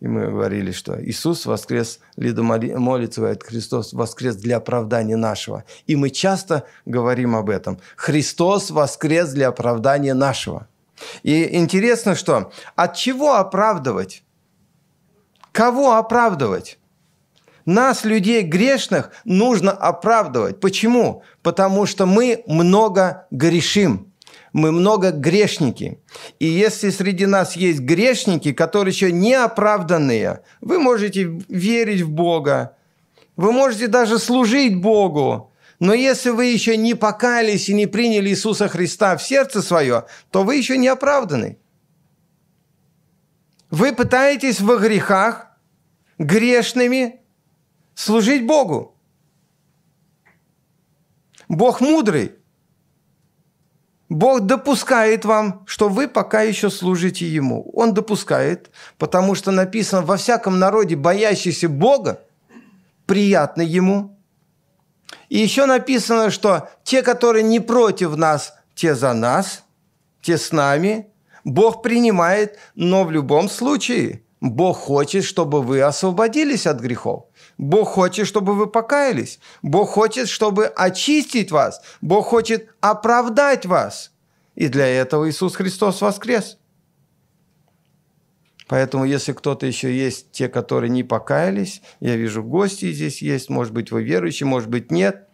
и 0.00 0.08
мы 0.08 0.26
говорили, 0.26 0.72
что 0.72 1.02
Иисус 1.02 1.46
воскрес, 1.46 2.00
Лида 2.16 2.42
молится, 2.42 3.20
говорит, 3.20 3.42
Христос 3.42 3.94
воскрес 3.94 4.36
для 4.36 4.58
оправдания 4.58 5.16
нашего. 5.16 5.64
И 5.86 5.96
мы 5.96 6.10
часто 6.10 6.66
говорим 6.84 7.34
об 7.34 7.48
этом. 7.48 7.80
Христос 7.96 8.70
воскрес 8.70 9.30
для 9.30 9.48
оправдания 9.48 10.12
нашего. 10.12 10.68
И 11.22 11.56
интересно, 11.56 12.14
что 12.14 12.52
от 12.74 12.94
чего 12.94 13.36
оправдывать? 13.36 14.22
Кого 15.52 15.94
оправдывать? 15.94 16.78
Нас, 17.64 18.04
людей 18.04 18.42
грешных, 18.42 19.10
нужно 19.24 19.72
оправдывать. 19.72 20.60
Почему? 20.60 21.22
Потому 21.42 21.86
что 21.86 22.04
мы 22.04 22.44
много 22.46 23.26
грешим 23.30 24.12
мы 24.56 24.72
много 24.72 25.10
грешники. 25.10 26.00
И 26.38 26.46
если 26.46 26.88
среди 26.88 27.26
нас 27.26 27.56
есть 27.56 27.80
грешники, 27.80 28.54
которые 28.54 28.90
еще 28.90 29.12
не 29.12 29.34
оправданные, 29.34 30.40
вы 30.62 30.78
можете 30.78 31.24
верить 31.48 32.00
в 32.00 32.10
Бога, 32.10 32.74
Вы 33.36 33.52
можете 33.52 33.86
даже 33.86 34.18
служить 34.18 34.80
Богу, 34.80 35.52
но 35.78 35.92
если 35.92 36.30
вы 36.30 36.46
еще 36.46 36.78
не 36.78 36.94
покаялись 36.94 37.68
и 37.68 37.74
не 37.74 37.86
приняли 37.86 38.30
Иисуса 38.30 38.66
Христа 38.66 39.14
в 39.18 39.22
сердце 39.22 39.60
свое, 39.60 40.06
то 40.30 40.42
вы 40.42 40.56
еще 40.56 40.78
не 40.78 40.88
оправданы. 40.88 41.58
Вы 43.70 43.92
пытаетесь 43.92 44.62
во 44.62 44.78
грехах 44.78 45.48
грешными 46.16 47.20
служить 47.94 48.46
Богу. 48.46 48.96
Бог 51.46 51.82
мудрый. 51.82 52.32
Бог 54.08 54.42
допускает 54.42 55.24
вам, 55.24 55.64
что 55.66 55.88
вы 55.88 56.06
пока 56.06 56.42
еще 56.42 56.70
служите 56.70 57.26
Ему. 57.26 57.68
Он 57.74 57.92
допускает, 57.92 58.70
потому 58.98 59.34
что 59.34 59.50
написано 59.50 60.02
во 60.02 60.16
всяком 60.16 60.58
народе, 60.58 60.94
боящийся 60.94 61.68
Бога, 61.68 62.20
приятно 63.06 63.62
Ему. 63.62 64.16
И 65.28 65.38
еще 65.38 65.66
написано, 65.66 66.30
что 66.30 66.68
те, 66.84 67.02
которые 67.02 67.42
не 67.42 67.58
против 67.58 68.16
нас, 68.16 68.54
те 68.74 68.94
за 68.94 69.12
нас, 69.12 69.64
те 70.22 70.38
с 70.38 70.52
нами. 70.52 71.06
Бог 71.44 71.82
принимает, 71.82 72.58
но 72.74 73.04
в 73.04 73.10
любом 73.10 73.48
случае 73.48 74.22
Бог 74.40 74.78
хочет, 74.78 75.24
чтобы 75.24 75.62
вы 75.62 75.80
освободились 75.80 76.66
от 76.66 76.80
грехов. 76.80 77.24
Бог 77.58 77.88
хочет, 77.88 78.26
чтобы 78.26 78.54
вы 78.54 78.66
покаялись. 78.66 79.38
Бог 79.62 79.90
хочет, 79.90 80.28
чтобы 80.28 80.66
очистить 80.66 81.50
вас. 81.50 81.80
Бог 82.00 82.26
хочет 82.26 82.68
оправдать 82.80 83.66
вас. 83.66 84.12
И 84.54 84.68
для 84.68 84.86
этого 84.86 85.28
Иисус 85.28 85.56
Христос 85.56 86.00
воскрес. 86.00 86.58
Поэтому, 88.68 89.04
если 89.04 89.32
кто-то 89.32 89.64
еще 89.64 89.96
есть, 89.96 90.32
те, 90.32 90.48
которые 90.48 90.90
не 90.90 91.04
покаялись, 91.04 91.82
я 92.00 92.16
вижу, 92.16 92.42
гости 92.42 92.92
здесь 92.92 93.22
есть, 93.22 93.48
может 93.48 93.72
быть, 93.72 93.92
вы 93.92 94.02
верующие, 94.02 94.46
может 94.46 94.68
быть, 94.68 94.90
нет. 94.90 95.28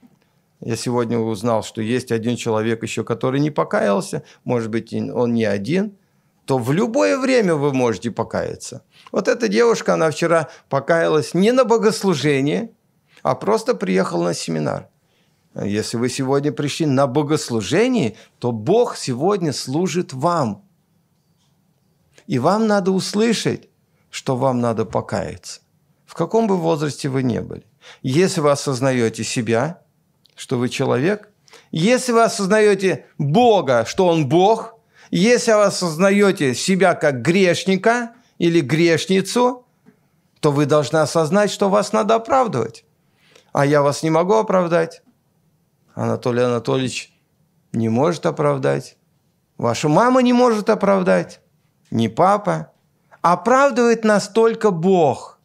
Я 0.60 0.76
сегодня 0.76 1.18
узнал, 1.18 1.64
что 1.64 1.80
есть 1.80 2.12
один 2.12 2.36
человек 2.36 2.82
еще, 2.82 3.04
который 3.04 3.40
не 3.40 3.50
покаялся, 3.50 4.22
может 4.44 4.70
быть, 4.70 4.92
он 4.92 5.32
не 5.34 5.44
один, 5.44 5.96
то 6.44 6.58
в 6.58 6.72
любое 6.72 7.18
время 7.18 7.54
вы 7.54 7.72
можете 7.72 8.10
покаяться. 8.10 8.82
Вот 9.12 9.28
эта 9.28 9.48
девушка, 9.48 9.94
она 9.94 10.10
вчера 10.10 10.48
покаялась 10.68 11.34
не 11.34 11.52
на 11.52 11.64
богослужение, 11.64 12.72
а 13.22 13.34
просто 13.34 13.74
приехала 13.74 14.24
на 14.24 14.34
семинар. 14.34 14.88
Если 15.54 15.98
вы 15.98 16.08
сегодня 16.08 16.50
пришли 16.50 16.86
на 16.86 17.06
богослужение, 17.06 18.16
то 18.38 18.52
Бог 18.52 18.96
сегодня 18.96 19.52
служит 19.52 20.12
вам. 20.12 20.64
И 22.26 22.38
вам 22.38 22.66
надо 22.66 22.90
услышать, 22.90 23.68
что 24.10 24.36
вам 24.36 24.60
надо 24.60 24.84
покаяться. 24.84 25.60
В 26.06 26.14
каком 26.14 26.46
бы 26.46 26.56
возрасте 26.56 27.08
вы 27.08 27.22
не 27.22 27.40
были. 27.40 27.64
Если 28.02 28.40
вы 28.40 28.50
осознаете 28.50 29.24
себя, 29.24 29.82
что 30.34 30.58
вы 30.58 30.68
человек, 30.68 31.28
если 31.70 32.12
вы 32.12 32.22
осознаете 32.22 33.06
Бога, 33.18 33.84
что 33.86 34.06
Он 34.06 34.28
Бог, 34.28 34.78
если 35.18 35.52
вы 35.52 35.64
осознаете 35.64 36.54
себя 36.54 36.94
как 36.94 37.22
грешника– 37.22 38.14
или 38.42 38.60
грешницу, 38.60 39.64
то 40.40 40.50
вы 40.50 40.66
должны 40.66 40.96
осознать, 40.96 41.52
что 41.52 41.68
вас 41.68 41.92
надо 41.92 42.16
оправдывать. 42.16 42.84
А 43.52 43.64
я 43.64 43.82
вас 43.82 44.02
не 44.02 44.10
могу 44.10 44.34
оправдать. 44.34 45.02
Анатолий 45.94 46.42
Анатольевич 46.42 47.12
не 47.72 47.88
может 47.88 48.26
оправдать. 48.26 48.96
Ваша 49.58 49.88
мама 49.88 50.22
не 50.22 50.32
может 50.32 50.70
оправдать. 50.70 51.40
Не 51.92 52.08
папа. 52.08 52.72
Оправдывает 53.20 54.02
нас 54.02 54.28
только 54.28 54.72
Бог. 54.72 55.38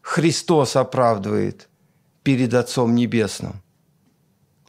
Христос 0.00 0.74
оправдывает 0.74 1.68
перед 2.24 2.52
Отцом 2.54 2.94
Небесным. 2.94 3.62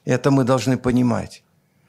Это 0.04 0.30
мы 0.30 0.44
должны 0.44 0.78
понимать. 0.78 1.44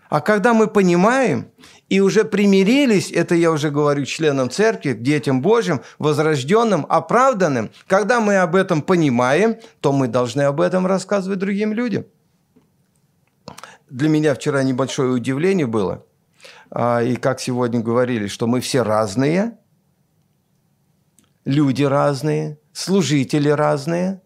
А 0.09 0.21
когда 0.21 0.55
мы 0.55 0.69
понимаем 0.69 1.51
и 1.89 2.01
уже 2.01 2.25
примирились, 2.25 3.11
это 3.11 3.35
я 3.35 3.51
уже 3.51 3.71
говорю 3.71 4.05
членам 4.05 4.51
церкви, 4.51 4.93
детям 4.93 5.43
Божьим, 5.43 5.83
возрожденным, 5.99 6.87
оправданным, 6.89 7.71
когда 7.87 8.21
мы 8.21 8.37
об 8.37 8.55
этом 8.55 8.83
понимаем, 8.83 9.57
то 9.81 9.93
мы 9.93 10.09
должны 10.09 10.43
об 10.43 10.61
этом 10.61 10.87
рассказывать 10.87 11.39
другим 11.39 11.73
людям. 11.73 12.07
Для 13.91 14.09
меня 14.09 14.35
вчера 14.35 14.63
небольшое 14.63 15.11
удивление 15.11 15.67
было, 15.67 16.05
а, 16.71 17.03
и 17.03 17.17
как 17.17 17.41
сегодня 17.41 17.81
говорили, 17.81 18.27
что 18.27 18.47
мы 18.47 18.61
все 18.61 18.83
разные, 18.83 19.59
люди 21.45 21.85
разные, 21.85 22.59
служители 22.73 23.49
разные 23.49 24.21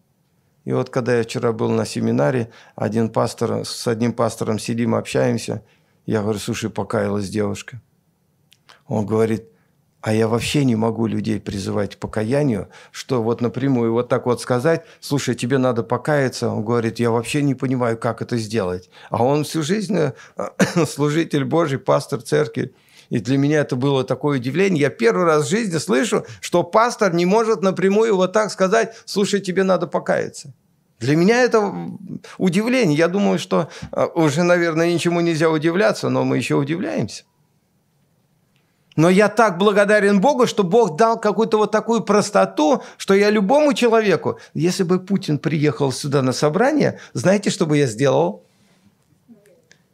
и 0.63 0.73
вот 0.73 0.89
когда 0.89 1.17
я 1.17 1.23
вчера 1.23 1.53
был 1.53 1.69
на 1.69 1.85
семинаре, 1.85 2.51
один 2.75 3.09
пастор, 3.09 3.65
с 3.65 3.87
одним 3.87 4.13
пастором 4.13 4.59
сидим, 4.59 4.93
общаемся, 4.93 5.63
я 6.05 6.21
говорю, 6.21 6.39
слушай, 6.39 6.69
покаялась 6.69 7.29
девушка. 7.29 7.81
Он 8.87 9.05
говорит, 9.05 9.45
а 10.01 10.13
я 10.13 10.27
вообще 10.27 10.65
не 10.65 10.75
могу 10.75 11.05
людей 11.05 11.39
призывать 11.39 11.95
к 11.95 11.99
покаянию, 11.99 12.69
что 12.91 13.21
вот 13.21 13.39
напрямую 13.39 13.93
вот 13.93 14.09
так 14.09 14.25
вот 14.25 14.41
сказать, 14.41 14.83
слушай, 14.99 15.35
тебе 15.35 15.59
надо 15.59 15.83
покаяться. 15.83 16.49
Он 16.49 16.65
говорит, 16.65 16.99
я 16.99 17.11
вообще 17.11 17.43
не 17.43 17.53
понимаю, 17.53 17.97
как 17.97 18.21
это 18.21 18.37
сделать. 18.37 18.89
А 19.09 19.23
он 19.23 19.43
всю 19.43 19.61
жизнь 19.61 19.95
э, 19.95 20.13
служитель 20.87 21.45
Божий, 21.45 21.77
пастор 21.77 22.21
церкви. 22.21 22.73
И 23.11 23.19
для 23.19 23.37
меня 23.37 23.59
это 23.59 23.75
было 23.75 24.05
такое 24.05 24.39
удивление. 24.39 24.83
Я 24.83 24.89
первый 24.89 25.25
раз 25.25 25.45
в 25.45 25.49
жизни 25.49 25.77
слышу, 25.79 26.25
что 26.39 26.63
пастор 26.63 27.13
не 27.13 27.25
может 27.25 27.61
напрямую 27.61 28.15
вот 28.15 28.31
так 28.31 28.51
сказать, 28.51 28.95
слушай, 29.03 29.41
тебе 29.41 29.63
надо 29.63 29.85
покаяться. 29.85 30.53
Для 30.99 31.17
меня 31.17 31.43
это 31.43 31.73
удивление. 32.37 32.97
Я 32.97 33.09
думаю, 33.09 33.37
что 33.37 33.69
э, 33.91 34.07
уже, 34.15 34.43
наверное, 34.43 34.93
ничему 34.93 35.19
нельзя 35.19 35.49
удивляться, 35.49 36.07
но 36.07 36.23
мы 36.23 36.37
еще 36.37 36.55
удивляемся. 36.55 37.23
Но 38.95 39.09
я 39.09 39.27
так 39.27 39.57
благодарен 39.57 40.21
Богу, 40.21 40.47
что 40.47 40.63
Бог 40.63 40.95
дал 40.95 41.19
какую-то 41.19 41.57
вот 41.57 41.71
такую 41.71 42.03
простоту, 42.03 42.81
что 42.95 43.13
я 43.13 43.29
любому 43.29 43.73
человеку, 43.73 44.39
если 44.53 44.83
бы 44.83 44.99
Путин 44.99 45.37
приехал 45.37 45.91
сюда 45.91 46.21
на 46.21 46.31
собрание, 46.31 46.97
знаете, 47.11 47.49
что 47.49 47.65
бы 47.65 47.77
я 47.77 47.87
сделал? 47.87 48.43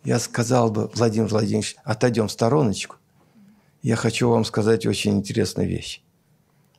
Я 0.04 0.20
сказал 0.20 0.70
бы, 0.70 0.92
Владимир 0.94 1.28
Владимирович, 1.30 1.78
отойдем 1.84 2.28
в 2.28 2.32
стороночку 2.32 2.98
я 3.88 3.96
хочу 3.96 4.30
вам 4.30 4.44
сказать 4.44 4.86
очень 4.86 5.14
интересную 5.14 5.70
вещь. 5.70 6.04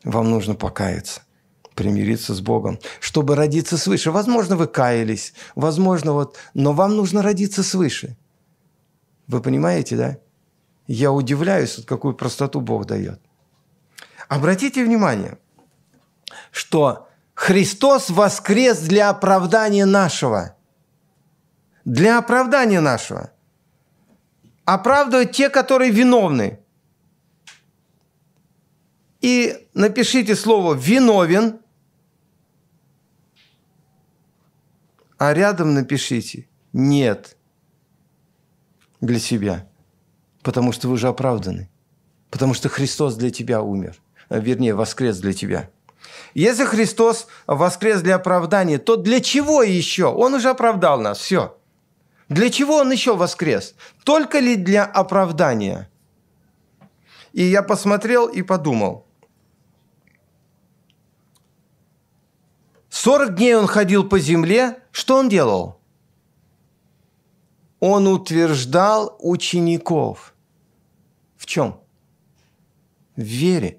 Вам 0.05 0.29
нужно 0.29 0.55
покаяться, 0.55 1.23
примириться 1.75 2.35
с 2.35 2.43
Богом, 2.43 2.79
чтобы 3.01 3.35
родиться 3.35 3.79
свыше. 3.79 4.11
Возможно, 4.11 4.57
вы 4.57 4.67
каялись, 4.67 5.33
возможно, 5.55 6.13
вот, 6.13 6.37
но 6.53 6.75
вам 6.75 6.97
нужно 6.97 7.23
родиться 7.23 7.63
свыше. 7.63 8.19
Вы 9.27 9.41
понимаете, 9.41 9.97
да? 9.97 10.19
Я 10.87 11.11
удивляюсь, 11.11 11.79
вот 11.79 11.87
какую 11.87 12.13
простоту 12.13 12.61
Бог 12.61 12.85
дает. 12.85 13.21
Обратите 14.29 14.85
внимание, 14.85 15.39
что 16.51 17.09
Христос 17.33 18.11
воскрес 18.11 18.81
для 18.81 19.09
оправдания 19.09 19.87
нашего. 19.87 20.57
Для 21.87 22.19
оправдания 22.19 22.81
нашего. 22.81 23.31
Оправдывать 24.67 25.33
те, 25.33 25.49
которые 25.49 25.91
виновны– 25.91 26.59
и 29.21 29.69
напишите 29.75 30.37
слово 30.37 30.75
«виновен», 30.75 31.61
а 35.19 35.35
рядом 35.35 35.75
напишите 35.75 36.49
«нет» 36.73 37.37
для 39.01 39.19
себя, 39.19 39.69
потому 40.43 40.73
что 40.73 40.89
вы 40.89 40.97
же 40.97 41.09
оправданы, 41.09 41.69
потому 42.31 42.55
что 42.55 42.69
Христос 42.69 43.17
для 43.17 43.31
тебя 43.31 43.63
умер, 43.63 43.97
а, 44.29 44.39
вернее, 44.39 44.75
воскрес 44.75 45.19
для 45.19 45.33
тебя. 45.33 45.71
Если 46.35 46.65
Христос 46.65 47.27
воскрес 47.47 48.03
для 48.03 48.17
оправдания, 48.17 48.79
то 48.79 48.97
для 48.97 49.21
чего 49.21 49.63
еще? 49.63 50.07
Он 50.07 50.35
уже 50.35 50.51
оправдал 50.51 51.01
нас, 51.01 51.19
все. 51.19 51.57
Для 52.29 52.51
чего 52.51 52.77
Он 52.77 52.93
еще 52.93 53.17
воскрес? 53.17 53.75
Только 54.05 54.39
ли 54.39 54.55
для 54.55 54.85
оправдания? 54.85 55.91
И 57.33 57.43
я 57.43 57.63
посмотрел 57.63 58.27
и 58.29 58.43
подумал– 58.43 59.07
40 63.01 63.37
дней 63.37 63.55
он 63.55 63.69
ходил 63.69 64.09
по 64.09 64.19
земле. 64.19 64.83
Что 64.91 65.19
он 65.19 65.29
делал? 65.29 65.81
Он 67.79 68.09
утверждал 68.09 69.17
учеников. 69.21 70.35
В 71.37 71.47
чем? 71.47 71.81
В 73.15 73.23
вере. 73.23 73.79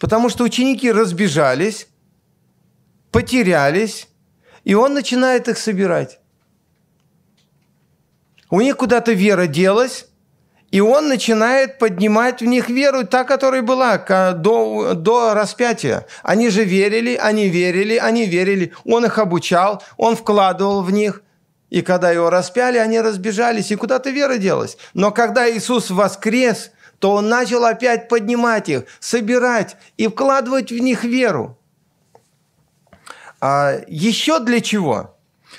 Потому 0.00 0.28
что 0.28 0.42
ученики 0.42 0.90
разбежались, 0.90 1.86
потерялись, 3.12 4.08
и 4.64 4.74
он 4.74 4.92
начинает 4.92 5.46
их 5.46 5.56
собирать. 5.56 6.18
У 8.50 8.60
них 8.60 8.76
куда-то 8.76 9.12
вера 9.12 9.46
делась, 9.46 10.08
И 10.70 10.80
он 10.80 11.08
начинает 11.08 11.78
поднимать 11.78 12.40
в 12.40 12.44
них 12.44 12.68
веру, 12.68 13.04
та, 13.04 13.24
которая 13.24 13.62
была 13.62 13.98
до, 14.34 14.94
до 14.94 15.34
распятия. 15.34 16.06
Они 16.22 16.48
же 16.48 16.64
верили, 16.64 17.16
они 17.16 17.48
верили, 17.48 17.96
они 17.96 18.26
верили. 18.26 18.72
Он 18.84 19.04
их 19.04 19.18
обучал, 19.18 19.82
он 19.96 20.14
вкладывал 20.14 20.82
в 20.82 20.92
них. 20.92 21.22
И 21.70 21.82
когда 21.82 22.10
его 22.10 22.30
распяли, 22.30 22.78
они 22.78 23.00
разбежались, 23.00 23.70
и 23.72 23.76
куда-то 23.76 24.10
вера 24.10 24.36
делась. 24.36 24.76
Но 24.94 25.10
когда 25.10 25.50
Иисус 25.50 25.90
воскрес, 25.90 26.70
то 27.00 27.12
он 27.12 27.28
начал 27.28 27.64
опять 27.64 28.08
поднимать 28.08 28.68
их, 28.68 28.84
собирать 29.00 29.76
и 29.96 30.06
вкладывать 30.06 30.70
в 30.70 30.78
них 30.78 31.02
веру. 31.02 31.58
А 33.40 33.80
еще 33.88 34.38
для 34.38 34.60
чего? 34.60 35.16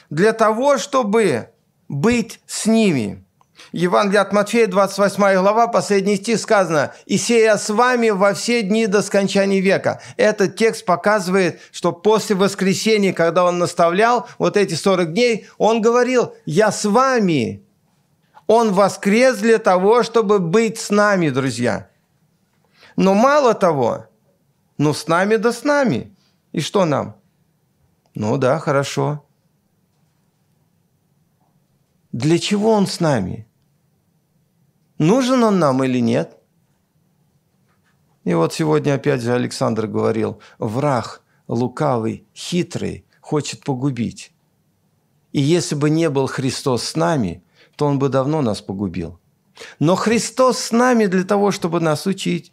Для 0.10 0.32
того, 0.32 0.78
чтобы 0.78 1.50
быть 1.90 2.40
с 2.46 2.66
ними– 2.66 3.26
Евангелие 3.72 4.20
от 4.20 4.34
Матфея, 4.34 4.68
28 4.68 5.40
глава, 5.40 5.68
последний 5.68 6.18
стих 6.18 6.40
сказано, 6.40 6.94
«И 7.06 7.18
сея 7.18 7.56
с 7.56 7.70
вами 7.70 8.10
во 8.10 8.34
все 8.34 8.64
дни 8.64 8.86
до 8.86 9.02
скончания 9.02 9.62
века». 9.62 10.02
Этот 10.18 10.58
текст 10.58 10.84
показывает, 10.84 11.62
что 11.72 11.94
после 11.94 12.36
воскресения, 12.36 13.14
когда 13.14 13.46
он 13.46 13.60
наставлял 13.60 14.28
вот 14.38 14.58
эти 14.58 14.74
40 14.74 15.14
дней, 15.14 15.48
он 15.58 15.82
говорил, 15.82 16.36
«Я 16.46 16.72
с 16.72 16.84
вами». 16.84 17.64
Он 18.48 18.74
воскрес 18.74 19.38
для 19.38 19.60
того, 19.60 20.04
чтобы 20.04 20.40
быть 20.40 20.78
с 20.78 20.90
нами, 20.90 21.30
друзья. 21.30 21.88
Но 22.98 23.14
мало 23.14 23.54
того, 23.54 24.08
ну 24.78 24.94
с 24.94 25.08
нами 25.08 25.38
да 25.38 25.54
с 25.54 25.64
нами. 25.64 26.14
И 26.52 26.60
что 26.60 26.84
нам? 26.84 27.16
Ну 28.14 28.38
да, 28.38 28.60
хорошо. 28.60 29.24
Для 32.12 32.38
чего 32.40 32.72
он 32.72 32.88
с 32.88 33.00
нами? 33.00 33.48
Нужен 35.02 35.44
он 35.44 35.60
нам 35.60 35.84
или 35.84 36.00
нет. 36.00 36.38
И 38.24 38.34
вот 38.34 38.54
сегодня 38.54 38.94
опять 38.94 39.22
же 39.22 39.34
Александр 39.34 39.88
говорил, 39.88 40.40
враг 40.60 41.24
лукавый, 41.48 42.26
хитрый, 42.36 43.06
хочет 43.20 43.64
погубить. 43.64 44.32
И 45.32 45.42
если 45.42 45.76
бы 45.76 45.90
не 45.90 46.10
был 46.10 46.28
Христос 46.28 46.84
с 46.84 46.96
нами, 46.96 47.44
то 47.76 47.86
Он 47.88 48.00
бы 48.00 48.10
давно 48.10 48.42
нас 48.42 48.62
погубил. 48.62 49.20
Но 49.80 49.96
Христос 49.96 50.60
с 50.60 50.72
нами 50.72 51.08
для 51.08 51.24
того, 51.24 51.52
чтобы 51.52 51.80
нас 51.80 52.06
учить, 52.06 52.52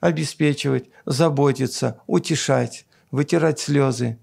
обеспечивать, 0.00 0.88
заботиться, 1.04 2.00
утешать, 2.06 2.86
вытирать 3.10 3.60
слезы, 3.60 4.18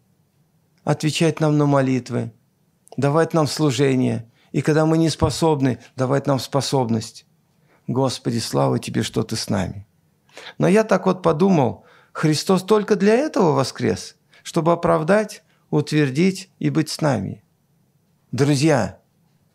отвечать 0.83 1.39
нам 1.39 1.57
на 1.57 1.65
молитвы, 1.65 2.33
давать 2.97 3.33
нам 3.33 3.47
служение. 3.47 4.29
И 4.51 4.61
когда 4.61 4.85
мы 4.85 4.97
не 4.97 5.09
способны, 5.09 5.79
давать 5.95 6.27
нам 6.27 6.39
способность. 6.39 7.25
Господи, 7.89 8.37
слава 8.37 8.77
Тебе, 8.77 9.01
что 9.01 9.23
Ты 9.23 9.35
с 9.35 9.49
нами. 9.49 9.87
Но 10.59 10.67
я 10.67 10.83
так 10.83 11.07
вот 11.07 11.23
подумал, 11.23 11.85
Христос 12.11 12.61
только 12.61 12.95
для 12.95 13.15
этого 13.15 13.53
воскрес, 13.53 14.15
чтобы 14.43 14.73
оправдать, 14.73 15.41
утвердить 15.71 16.51
и 16.59 16.69
быть 16.69 16.91
с 16.91 17.01
нами. 17.01 17.43
Друзья, 18.31 18.99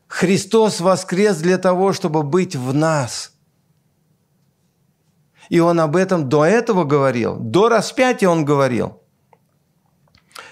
Христос 0.08 0.80
воскрес 0.80 1.36
для 1.36 1.58
того, 1.58 1.92
чтобы 1.92 2.24
быть 2.24 2.56
в 2.56 2.74
нас. 2.74 3.34
И 5.48 5.60
Он 5.60 5.78
об 5.78 5.94
этом 5.94 6.28
до 6.28 6.44
этого 6.44 6.82
говорил, 6.82 7.36
до 7.36 7.68
распятия 7.68 8.28
Он 8.28 8.44
говорил. 8.44 9.00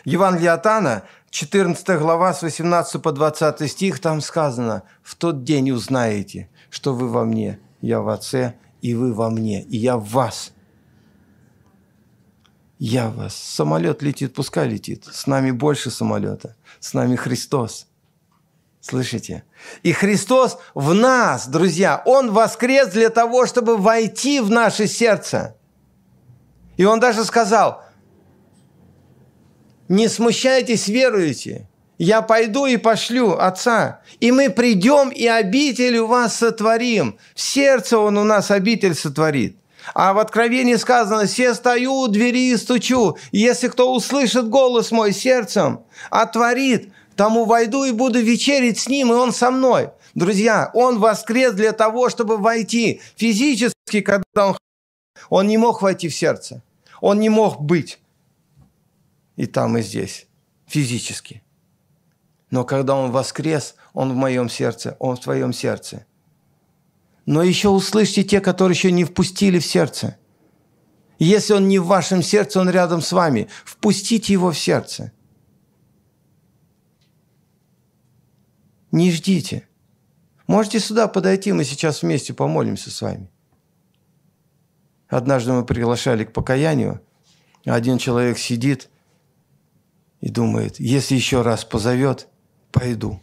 Евангелие 0.05 0.53
от 0.53 0.65
Анна, 0.67 1.03
14 1.31 1.99
глава, 1.99 2.33
с 2.33 2.43
18 2.43 3.03
по 3.03 3.11
20 3.11 3.69
стих, 3.69 3.99
там 3.99 4.21
сказано, 4.21 4.85
«В 5.03 5.17
тот 5.17 5.43
день 5.43 5.73
узнаете, 5.73 6.49
что 6.71 6.95
вы 6.95 7.09
во 7.09 7.25
мне, 7.25 7.59
я 7.83 8.01
в 8.01 8.09
Отце, 8.09 8.55
и 8.81 8.95
вы 8.95 9.13
во 9.13 9.29
мне, 9.29 9.63
и 9.63 9.77
я 9.77 9.99
в 9.99 10.09
вас. 10.09 10.53
Я 12.79 13.09
в 13.09 13.17
вас. 13.17 13.37
Самолет 13.37 14.03
летит, 14.03 14.35
пускай 14.35 14.69
летит. 14.69 15.05
С 15.05 15.27
нами 15.27 15.51
больше 15.51 15.91
самолета. 15.91 16.57
С 16.81 16.95
нами 16.95 17.17
Христос. 17.17 17.89
Слышите? 18.81 19.45
И 19.83 19.93
Христос 19.93 20.59
в 20.75 20.95
нас, 20.95 21.47
друзья. 21.47 22.03
Он 22.07 22.33
воскрес 22.33 22.89
для 22.89 23.11
того, 23.11 23.47
чтобы 23.47 23.77
войти 23.77 24.41
в 24.41 24.51
наше 24.51 24.87
сердце. 24.87 25.57
И 26.77 26.85
Он 26.85 26.99
даже 26.99 27.25
сказал, 27.25 27.85
не 29.89 30.09
смущайтесь, 30.09 30.89
веруйте 30.89 31.69
я 32.05 32.21
пойду 32.21 32.67
и 32.67 32.79
пошлю 32.79 33.39
Отца, 33.39 34.01
и 34.19 34.33
мы 34.33 34.51
придем 34.51 35.11
и 35.11 35.25
обитель 35.29 35.99
у 35.99 36.09
вас 36.09 36.37
сотворим. 36.37 37.17
В 37.33 37.41
сердце 37.41 37.97
Он 37.97 38.19
у 38.19 38.25
нас 38.25 38.51
обитель 38.51 38.97
сотворит. 38.97 39.57
А 39.95 40.13
в 40.13 40.19
Откровении 40.19 40.75
сказано, 40.75 41.29
«Се 41.29 41.55
стою 41.55 41.95
у 41.95 42.09
двери 42.09 42.51
и 42.51 42.57
стучу, 42.57 43.17
если 43.31 43.69
кто 43.69 43.95
услышит 43.95 44.49
голос 44.49 44.91
мой 44.91 45.13
сердцем, 45.13 45.85
отворит, 46.11 46.93
тому 47.15 47.45
войду 47.45 47.85
и 47.85 47.93
буду 47.93 48.21
вечерить 48.21 48.81
с 48.81 48.89
ним, 48.89 49.13
и 49.13 49.15
он 49.15 49.33
со 49.33 49.53
мной». 49.53 49.91
Друзья, 50.17 50.73
он 50.75 50.99
воскрес 50.99 51.53
для 51.53 51.71
того, 51.71 52.11
чтобы 52.11 52.37
войти. 52.37 53.01
Физически, 53.17 54.01
когда 54.01 54.49
он 54.49 54.57
он 55.31 55.47
не 55.47 55.57
мог 55.57 55.83
войти 55.83 56.09
в 56.09 56.17
сердце. 56.17 56.63
Он 57.01 57.21
не 57.21 57.29
мог 57.29 57.63
быть 57.63 58.01
и 59.37 59.47
там, 59.47 59.79
и 59.79 59.83
здесь, 59.83 60.27
физически. 60.67 61.43
Но 62.53 62.65
когда 62.65 62.95
Он 62.95 63.11
воскрес, 63.11 63.77
Он 63.95 64.13
в 64.13 64.15
моем 64.15 64.51
сердце, 64.51 64.95
Он 64.99 65.17
в 65.17 65.21
твоем 65.21 65.55
сердце. 65.55 66.05
Но 67.25 67.43
еще 67.43 67.71
услышьте 67.71 68.25
те, 68.25 68.41
которые 68.43 68.77
еще 68.77 68.93
не 68.93 69.05
впустили 69.05 69.59
в 69.59 69.65
сердце. 69.65 70.19
Если 71.19 71.55
Он 71.55 71.67
не 71.67 71.79
в 71.79 71.87
вашем 71.87 72.23
сердце, 72.23 72.61
Он 72.61 72.69
рядом 72.69 73.01
с 73.01 73.11
вами. 73.13 73.49
Впустите 73.65 74.35
Его 74.35 74.53
в 74.53 74.59
сердце. 74.59 75.13
Не 78.91 79.11
ждите. 79.11 79.67
Можете 80.47 80.79
сюда 80.79 81.09
подойти, 81.09 81.53
мы 81.53 81.65
сейчас 81.65 82.03
вместе 82.03 82.35
помолимся 82.35 82.91
с 82.91 83.01
вами. 83.01 83.31
Однажды 85.09 85.53
мы 85.53 85.65
приглашали 85.65 86.25
к 86.25 86.35
покаянию, 86.35 87.01
один 87.65 87.97
человек 87.97 88.37
сидит 88.37 88.91
и 90.21 90.29
думает, 90.29 90.79
если 90.79 91.15
еще 91.15 91.41
раз 91.41 91.65
позовет– 91.65 92.29
пойду. 92.73 93.21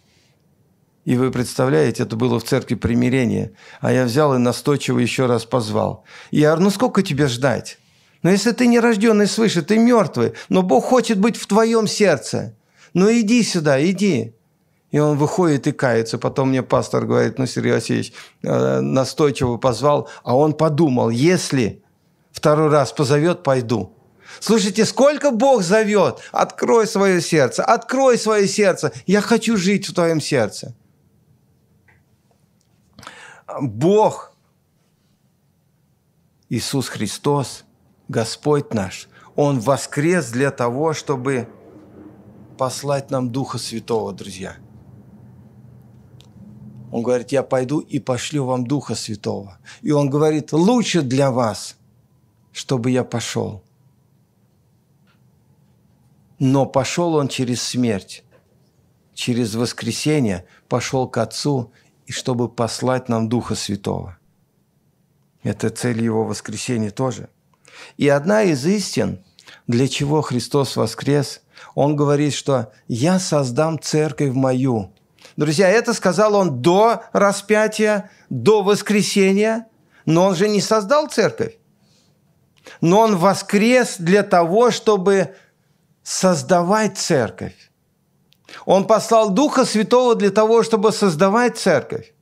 И 1.06 1.18
вы 1.18 1.32
представляете, 1.32 2.04
это 2.04 2.16
было 2.16 2.40
в 2.40 2.44
церкви 2.44 2.76
примирения. 2.76 3.52
А 3.82 3.92
я 3.92 4.06
взял 4.06 4.36
и 4.36 4.38
настойчиво 4.38 5.00
еще 5.00 5.26
раз 5.26 5.46
позвал. 5.46 6.04
Я 6.30 6.50
говорю, 6.50 6.66
ну 6.66 6.70
сколько 6.70 7.02
тебе 7.02 7.28
ждать? 7.28 7.80
Но 8.22 8.30
если 8.30 8.52
ты 8.52 8.68
не 8.68 8.80
рожденный 8.80 9.28
свыше, 9.28 9.62
ты 9.62 9.78
мертвый, 9.78 10.34
но 10.50 10.62
Бог 10.62 10.86
хочет 10.86 11.20
быть 11.20 11.38
в 11.38 11.48
твоем 11.48 11.88
сердце. 11.88 12.56
Ну 12.94 13.10
иди 13.10 13.44
сюда, 13.44 13.84
иди. 13.84 14.36
И 14.92 15.00
он 15.00 15.18
выходит 15.18 15.68
и 15.68 15.72
кается. 15.72 16.18
Потом 16.18 16.50
мне 16.50 16.64
пастор 16.64 17.06
говорит, 17.06 17.38
ну, 17.38 17.46
Сергей 17.46 17.74
Васильевич, 17.74 18.14
э, 18.44 18.80
настойчиво 18.80 19.58
позвал, 19.58 20.10
а 20.24 20.36
он 20.36 20.54
подумал, 20.54 21.10
если 21.10 21.84
второй 22.32 22.70
раз 22.70 22.92
позовет, 22.92 23.44
пойду. 23.44 23.96
Слушайте, 24.40 24.86
сколько 24.86 25.32
Бог 25.32 25.64
зовет. 25.64 26.20
Открой 26.32 26.88
свое 26.88 27.22
сердце, 27.22 27.64
открой 27.64 28.18
свое 28.18 28.48
сердце. 28.48 28.94
Я 29.08 29.22
хочу 29.22 29.58
жить 29.58 29.88
в 29.88 29.94
твоем 29.94 30.22
сердце. 30.22 30.76
Бог, 33.62 34.34
Иисус 36.50 36.88
Христос, 36.88 37.64
Господь 38.08 38.74
наш, 38.74 39.10
Он 39.36 39.60
воскрес 39.60 40.30
для 40.30 40.52
того, 40.52 40.94
чтобы 40.94 41.48
послать 42.58 43.10
нам 43.10 43.32
Духа 43.32 43.58
Святого, 43.58 44.14
друзья. 44.14 44.58
Он 46.92 47.04
говорит, 47.04 47.32
я 47.32 47.44
пойду 47.44 47.80
и 47.80 48.00
пошлю 48.00 48.46
вам 48.46 48.66
Духа 48.66 48.96
Святого. 48.96 49.60
И 49.82 49.92
он 49.92 50.10
говорит, 50.10 50.54
лучше 50.54 51.02
для 51.02 51.32
вас, 51.32 51.76
чтобы 52.52 52.92
я 52.92 53.04
пошел– 53.04 53.64
но 56.40 56.66
пошел 56.66 57.16
он 57.16 57.28
через 57.28 57.62
смерть, 57.62 58.24
через 59.14 59.56
воскресение 59.56 60.46
пошел 60.68 61.08
к 61.08 61.18
Отцу, 61.18 61.72
и 62.06 62.12
чтобы 62.12 62.50
послать 62.50 63.08
нам 63.08 63.30
Духа 63.30 63.54
Святого. 63.54 64.18
Это 65.44 65.70
цель 65.70 66.02
его 66.02 66.26
воскресения 66.26 66.90
тоже. 66.90 67.30
И 67.98 68.08
одна 68.10 68.44
из 68.44 68.66
истин, 68.66 69.24
для 69.68 69.88
чего 69.88 70.22
Христос 70.22 70.76
воскрес, 70.76 71.42
он 71.76 71.96
говорит, 71.96 72.34
что 72.34 72.72
«я 72.88 73.20
создам 73.20 73.80
церковь 73.80 74.34
мою». 74.34 74.92
Друзья, 75.38 75.70
это 75.70 75.94
сказал 75.94 76.36
он 76.36 76.62
до 76.62 77.04
распятия, 77.14 78.10
до 78.30 78.64
воскресения, 78.64 79.68
но 80.06 80.26
он 80.26 80.36
же 80.36 80.50
не 80.50 80.62
создал 80.62 81.08
церковь. 81.08 81.58
Но 82.82 83.02
он 83.02 83.18
воскрес 83.18 83.98
для 84.00 84.24
того, 84.24 84.72
чтобы 84.72 85.36
создавать 86.10 86.98
церковь. 86.98 87.54
Он 88.66 88.88
послал 88.88 89.30
Духа 89.30 89.64
Святого 89.64 90.16
для 90.16 90.32
того, 90.32 90.64
чтобы 90.64 90.92
создавать 90.92 91.60
церковь. 91.60 92.14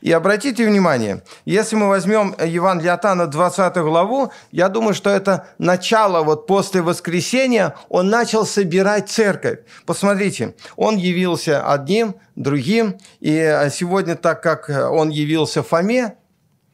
И 0.00 0.10
обратите 0.10 0.66
внимание, 0.66 1.22
если 1.44 1.76
мы 1.76 1.88
возьмем 1.88 2.34
Евангелие 2.44 2.92
от 2.92 3.04
Иоанна, 3.04 3.28
20 3.28 3.76
главу, 3.76 4.32
я 4.50 4.68
думаю, 4.68 4.92
что 4.92 5.08
это 5.08 5.46
начало, 5.58 6.24
вот 6.24 6.48
после 6.48 6.82
воскресения 6.82 7.76
он 7.88 8.08
начал 8.08 8.44
собирать 8.44 9.08
церковь. 9.08 9.60
Посмотрите, 9.86 10.56
он 10.74 10.96
явился 10.96 11.64
одним, 11.72 12.16
другим, 12.34 12.98
и 13.20 13.68
сегодня, 13.72 14.16
так 14.16 14.42
как 14.42 14.68
он 14.68 15.10
явился 15.10 15.62
Фоме, 15.62 16.16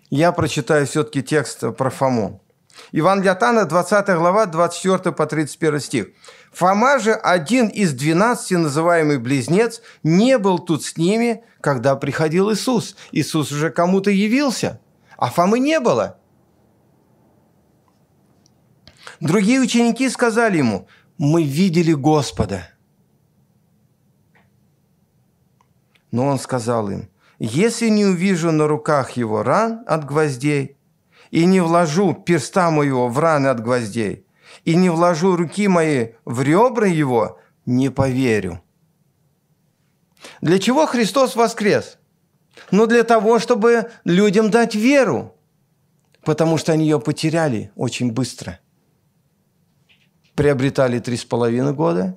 я 0.09 0.33
прочитаю 0.33 0.87
все-таки 0.87 1.23
текст 1.23 1.63
про 1.77 1.91
Фому. 1.91 2.41
Евангелие 2.93 3.33
от 3.33 3.43
Иоанна, 3.43 3.65
20 3.65 4.09
глава, 4.17 4.47
24 4.47 5.15
по 5.15 5.27
31 5.27 5.81
стих. 5.81 6.07
Фома 6.53 6.99
же, 6.99 7.13
один 7.13 7.69
из 7.69 7.93
двенадцати, 7.93 8.55
называемый 8.55 9.19
близнец, 9.19 9.81
не 10.03 10.39
был 10.39 10.59
тут 10.59 10.85
с 10.85 10.97
ними, 10.97 11.45
когда 11.61 11.97
приходил 11.97 12.53
Иисус. 12.53 12.97
Иисус 13.13 13.53
уже 13.53 13.71
кому-то 13.71 14.11
явился, 14.11 14.81
а 15.17 15.31
Фомы 15.31 15.59
не 15.59 15.79
было. 15.81 16.19
Другие 19.21 19.61
ученики 19.61 20.09
сказали 20.09 20.59
ему, 20.59 20.89
мы 21.19 21.45
видели 21.45 21.93
Господа. 21.93 22.69
Но 26.11 26.27
он 26.27 26.39
сказал 26.39 26.91
им, 26.91 27.11
если 27.39 27.89
не 27.89 28.05
увижу 28.05 28.51
на 28.51 28.67
руках 28.67 29.13
его 29.13 29.43
ран 29.43 29.85
от 29.87 30.05
гвоздей 30.05 30.77
и 31.31 31.45
не 31.47 31.61
вложу 31.61 32.15
перста 32.15 32.71
моего 32.71 33.09
в 33.09 33.19
раны 33.19 33.49
от 33.49 33.61
гвоздей, 33.61 34.27
и 34.65 34.75
не 34.75 34.91
вложу 34.91 35.37
руки 35.37 35.69
мои 35.69 36.09
в 36.25 36.43
ребра 36.43 36.87
его, 36.87 37.39
не 37.67 37.91
поверю. 37.91 38.63
Для 40.41 40.59
чего 40.59 40.87
Христос 40.87 41.37
воскрес? 41.37 41.99
Ну, 42.71 42.87
для 42.87 43.05
того, 43.05 43.39
чтобы 43.39 43.91
людям 44.05 44.51
дать 44.51 44.75
веру, 44.75 45.35
потому 46.25 46.59
что 46.59 46.73
они 46.73 46.85
ее 46.85 47.01
потеряли 47.01 47.71
очень 47.75 48.13
быстро. 48.13 48.59
Приобретали 50.35 50.99
три 50.99 51.17
с 51.17 51.25
половиной 51.25 51.73
года, 51.73 52.17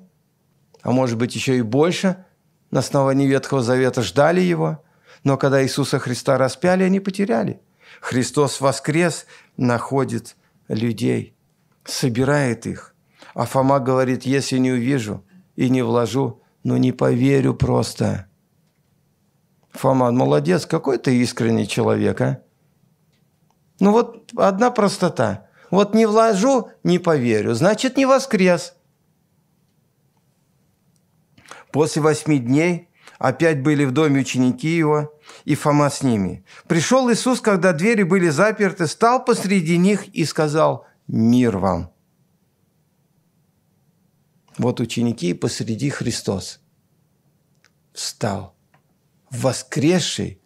а 0.82 0.92
может 0.92 1.18
быть 1.18 1.34
еще 1.34 1.56
и 1.58 1.62
больше, 1.62 2.24
на 2.70 2.80
основании 2.80 3.26
Ветхого 3.26 3.62
Завета 3.62 4.02
ждали 4.02 4.40
его, 4.40 4.82
но 5.22 5.38
когда 5.38 5.62
Иисуса 5.62 5.98
Христа 5.98 6.36
распяли, 6.36 6.82
они 6.82 7.00
потеряли. 7.00 7.60
Христос 8.04 8.60
воскрес, 8.60 9.24
находит 9.56 10.36
людей 10.68 11.34
собирает 11.84 12.66
их. 12.66 12.94
А 13.32 13.46
Фома 13.46 13.80
говорит, 13.80 14.24
если 14.24 14.58
не 14.58 14.72
увижу 14.72 15.24
и 15.56 15.70
не 15.70 15.80
вложу, 15.80 16.42
ну 16.64 16.76
не 16.76 16.92
поверю 16.92 17.54
просто. 17.54 18.26
Фома, 19.70 20.10
молодец, 20.10 20.66
какой 20.66 20.98
ты 20.98 21.16
искренний 21.16 21.66
человек, 21.66 22.20
а? 22.20 22.42
Ну 23.80 23.92
вот 23.92 24.32
одна 24.36 24.70
простота. 24.70 25.48
Вот 25.70 25.94
не 25.94 26.04
вложу, 26.04 26.68
не 26.82 26.98
поверю, 26.98 27.54
значит 27.54 27.96
не 27.96 28.04
воскрес. 28.04 28.74
После 31.72 32.02
восьми 32.02 32.38
дней 32.38 32.90
опять 33.18 33.62
были 33.62 33.84
в 33.84 33.92
доме 33.92 34.20
ученики 34.20 34.76
его, 34.76 35.18
и 35.44 35.54
Фома 35.54 35.90
с 35.90 36.02
ними. 36.02 36.44
Пришел 36.66 37.10
Иисус, 37.10 37.40
когда 37.40 37.72
двери 37.72 38.02
были 38.02 38.28
заперты, 38.28 38.86
стал 38.86 39.24
посреди 39.24 39.76
них 39.78 40.08
и 40.08 40.24
сказал– 40.24 40.86
мир 41.06 41.58
вам. 41.58 41.92
Вот 44.56 44.80
ученики 44.80 45.34
посреди 45.34 45.90
Христос 45.90 46.60
встал, 47.92 48.54
воскресший, 49.30 50.40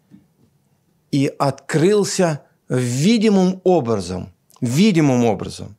и 1.11 1.27
открылся 1.39 2.45
видимым 2.69 3.61
образом, 3.63 4.31
видимым 4.61 5.25
образом. 5.25 5.75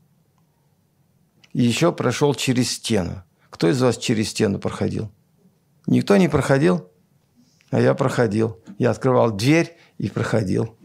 И 1.53 1.63
еще 1.63 1.93
прошел 1.93 2.35
через 2.35 2.73
стену. 2.73 3.23
Кто 3.49 3.69
из 3.69 3.81
вас 3.81 3.97
через 3.97 4.31
стену 4.31 4.59
проходил? 4.59 5.13
Никто 5.91 6.17
не 6.17 6.29
проходил? 6.29 6.89
А 7.71 7.81
я 7.81 7.95
проходил. 7.95 8.63
Я 8.79 8.91
открывал 8.91 9.33
дверь 9.33 9.77
и 9.99 10.09
проходил. 10.09 10.79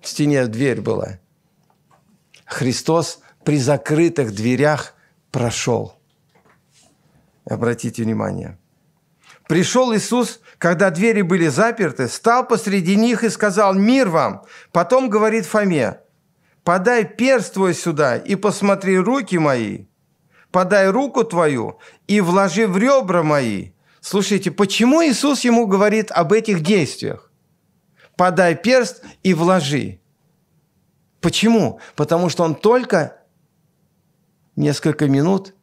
В 0.00 0.08
стене 0.08 0.46
дверь 0.46 0.80
была. 0.80 1.18
Христос 2.46 3.20
при 3.44 3.58
закрытых 3.58 4.32
дверях 4.32 4.94
прошел. 5.32 5.98
Обратите 7.44 8.04
внимание. 8.04 8.58
Пришел 9.48 9.92
Иисус, 9.94 10.40
когда 10.58 10.90
двери 10.90 11.22
были 11.22 11.48
заперты, 11.48 12.06
стал 12.06 12.46
посреди 12.46 12.94
них 12.94 13.24
и 13.24 13.28
сказал 13.28 13.74
«Мир 13.74 14.08
вам!» 14.08 14.44
Потом 14.70 15.10
говорит 15.10 15.46
Фоме 15.46 15.98
«Подай 16.62 17.04
перст 17.04 17.54
твой 17.54 17.74
сюда 17.74 18.16
и 18.16 18.36
посмотри 18.36 18.96
руки 18.98 19.36
мои, 19.36 19.86
подай 20.54 20.88
руку 20.88 21.24
твою 21.24 21.80
и 22.06 22.20
вложи 22.20 22.68
в 22.68 22.78
ребра 22.78 23.24
мои». 23.24 23.72
Слушайте, 24.00 24.52
почему 24.52 25.02
Иисус 25.02 25.44
ему 25.44 25.66
говорит 25.66 26.12
об 26.12 26.32
этих 26.32 26.60
действиях? 26.60 27.32
«Подай 28.16 28.54
перст 28.54 29.04
и 29.24 29.34
вложи». 29.34 29.98
Почему? 31.20 31.80
Потому 31.96 32.28
что 32.28 32.44
он 32.44 32.54
только 32.54 33.16
несколько 34.54 35.08
минут, 35.08 35.54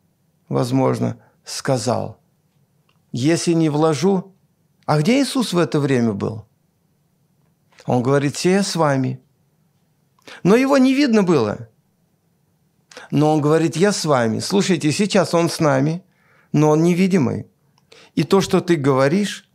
возможно, 0.49 1.17
сказал, 1.45 2.19
если 3.13 3.53
не 3.53 3.69
вложу... 3.69 4.35
А 4.85 4.99
где 4.99 5.21
Иисус 5.21 5.53
в 5.53 5.57
это 5.57 5.79
время 5.79 6.11
был? 6.11 6.45
Он 7.85 8.03
говорит, 8.03 8.35
все 8.35 8.51
я 8.51 8.63
с 8.63 8.75
вами. 8.75 9.21
Но 10.43 10.55
его 10.55 10.77
не 10.77 10.93
видно 10.93 11.23
было. 11.23 11.69
Но 13.09 13.33
он 13.33 13.41
говорит, 13.41 13.75
я 13.75 13.91
с 13.91 14.05
вами. 14.05 14.39
Слушайте, 14.39 14.91
сейчас 14.91 15.33
он 15.33 15.49
с 15.49 15.59
нами, 15.59 16.03
но 16.51 16.69
он 16.69 16.83
невидимый. 16.83 17.47
И 18.15 18.23
то, 18.23 18.41
что 18.41 18.61
ты 18.61 18.75
говоришь, 18.75 19.49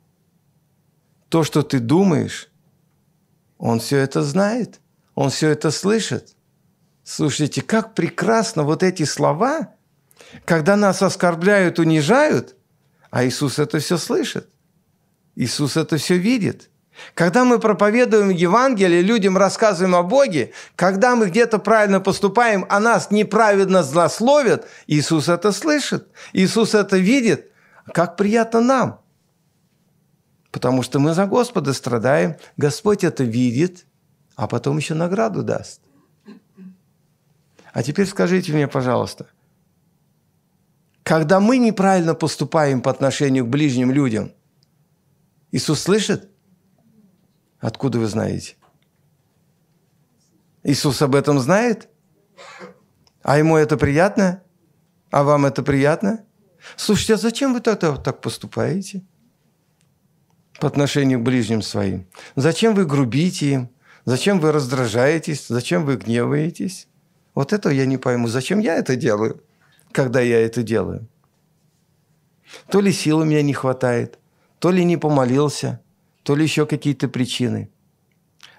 то, 1.28 1.44
что 1.44 1.62
ты 1.62 1.78
думаешь, 1.78 2.48
он 3.58 3.80
все 3.80 3.98
это 3.98 4.22
знает– 4.22 4.80
он 5.16 5.30
все 5.30 5.48
это 5.48 5.72
слышит. 5.72 6.36
Слушайте, 7.02 7.62
как 7.62 7.94
прекрасно 7.94 8.62
вот 8.62 8.82
эти 8.84 9.02
слова, 9.04 9.74
когда 10.44 10.76
нас 10.76 11.02
оскорбляют, 11.02 11.78
унижают, 11.78 12.54
а 13.10 13.24
Иисус 13.24 13.58
это 13.58 13.78
все 13.78 13.96
слышит. 13.96 14.48
Иисус 15.34 15.76
это 15.76 15.96
все 15.96 16.18
видит. 16.18 16.70
Когда 17.14 17.44
мы 17.44 17.58
проповедуем 17.58 18.30
Евангелие, 18.30 19.02
людям 19.02 19.36
рассказываем 19.36 19.94
о 19.94 20.02
Боге, 20.02 20.52
когда 20.76 21.16
мы 21.16 21.28
где-то 21.28 21.58
правильно 21.58 22.00
поступаем, 22.00 22.66
а 22.68 22.80
нас 22.80 23.10
неправедно 23.10 23.82
злословят, 23.82 24.66
Иисус 24.86 25.28
это 25.28 25.52
слышит, 25.52 26.08
Иисус 26.32 26.74
это 26.74 26.96
видит. 26.96 27.52
Как 27.92 28.16
приятно 28.16 28.60
нам. 28.60 29.00
Потому 30.50 30.82
что 30.82 30.98
мы 30.98 31.12
за 31.12 31.26
Господа 31.26 31.72
страдаем, 31.72 32.36
Господь 32.56 33.04
это 33.04 33.24
видит, 33.24 33.84
а 34.34 34.46
потом 34.48 34.78
еще 34.78 34.94
награду 34.94 35.42
даст. 35.42 35.80
А 37.72 37.82
теперь 37.82 38.06
скажите 38.06 38.52
мне, 38.52 38.66
пожалуйста, 38.66 39.26
когда 41.02 41.40
мы 41.40 41.58
неправильно 41.58 42.14
поступаем 42.14 42.80
по 42.80 42.90
отношению 42.90 43.44
к 43.44 43.48
ближним 43.48 43.92
людям, 43.92 44.32
Иисус 45.52 45.80
слышит? 45.80 46.30
Откуда 47.66 47.98
вы 47.98 48.06
знаете? 48.06 48.54
Иисус 50.62 51.02
об 51.02 51.16
этом 51.16 51.40
знает? 51.40 51.88
А 53.22 53.38
ему 53.38 53.56
это 53.56 53.76
приятно? 53.76 54.44
А 55.10 55.24
вам 55.24 55.46
это 55.46 55.64
приятно? 55.64 56.24
Слушайте, 56.76 57.14
а 57.14 57.16
зачем 57.16 57.54
вы 57.54 57.60
тогда 57.60 57.96
так 57.96 58.20
поступаете? 58.20 59.02
По 60.60 60.68
отношению 60.68 61.18
к 61.18 61.24
ближним 61.24 61.60
своим. 61.60 62.06
Зачем 62.36 62.72
вы 62.72 62.86
грубите 62.86 63.50
им? 63.54 63.70
Зачем 64.04 64.38
вы 64.38 64.52
раздражаетесь? 64.52 65.48
Зачем 65.48 65.84
вы 65.84 65.96
гневаетесь? 65.96 66.86
Вот 67.34 67.52
этого 67.52 67.72
я 67.72 67.84
не 67.84 67.96
пойму. 67.96 68.28
Зачем 68.28 68.60
я 68.60 68.76
это 68.76 68.94
делаю, 68.94 69.42
когда 69.90 70.20
я 70.20 70.38
это 70.38 70.62
делаю? 70.62 71.08
То 72.70 72.80
ли 72.80 72.92
сил 72.92 73.18
у 73.18 73.24
меня 73.24 73.42
не 73.42 73.54
хватает, 73.54 74.20
то 74.60 74.70
ли 74.70 74.84
не 74.84 74.96
помолился, 74.96 75.80
то 76.26 76.36
ли 76.36 76.42
еще 76.42 76.66
какие-то 76.66 77.08
причины. 77.08 77.70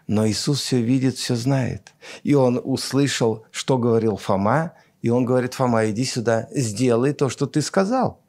Но 0.08 0.26
Иисус 0.26 0.62
все 0.62 0.82
видит, 0.82 1.18
все 1.18 1.36
знает. 1.36 1.94
И 2.24 2.34
Он 2.34 2.62
услышал, 2.64 3.46
что 3.52 3.78
говорил 3.78 4.16
Фома, 4.16 4.72
и 5.02 5.10
Он 5.10 5.26
говорит, 5.26 5.54
Фома, 5.54 5.86
иди 5.90 6.06
сюда, 6.06 6.48
сделай 6.52 7.12
то, 7.12 7.28
что 7.28 7.46
ты 7.46 7.62
сказал. 7.62 8.22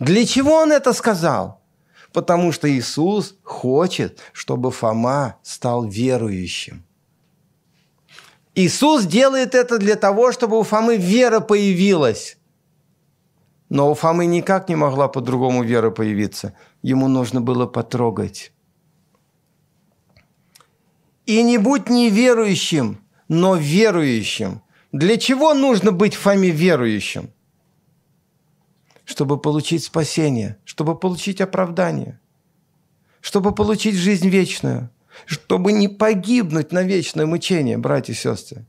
Для 0.00 0.26
чего 0.26 0.54
Он 0.54 0.72
это 0.72 0.92
сказал? 0.92 1.58
потому 2.12 2.52
что 2.52 2.68
Иисус 2.70 3.34
хочет, 3.42 4.18
чтобы 4.32 4.70
Фома 4.70 5.36
стал 5.42 5.84
верующим. 5.84 6.82
Иисус 8.54 9.04
делает 9.04 9.54
это 9.54 9.78
для 9.78 9.94
того, 9.94 10.32
чтобы 10.32 10.58
у 10.58 10.62
Фомы 10.62 10.96
вера 10.96 11.40
появилась. 11.40 12.37
Но 13.68 13.90
у 13.90 13.94
Фомы 13.94 14.26
никак 14.26 14.68
не 14.68 14.76
могла 14.76 15.08
по-другому 15.08 15.62
вера 15.62 15.90
появиться. 15.90 16.54
Ему 16.82 17.08
нужно 17.08 17.40
было 17.40 17.66
потрогать. 17.66 18.52
И 21.26 21.42
не 21.42 21.58
будь 21.58 21.90
неверующим, 21.90 23.00
но 23.28 23.56
верующим. 23.56 24.62
Для 24.92 25.18
чего 25.18 25.52
нужно 25.52 25.92
быть 25.92 26.14
Фоме 26.14 26.48
верующим? 26.48 27.30
Чтобы 29.04 29.38
получить 29.38 29.84
спасение, 29.84 30.56
чтобы 30.64 30.98
получить 30.98 31.42
оправдание, 31.42 32.18
чтобы 33.20 33.54
получить 33.54 33.96
жизнь 33.96 34.28
вечную, 34.28 34.90
чтобы 35.26 35.72
не 35.72 35.88
погибнуть 35.88 36.72
на 36.72 36.82
вечное 36.82 37.26
мучение, 37.26 37.76
братья 37.76 38.14
и 38.14 38.16
сестры. 38.16 38.66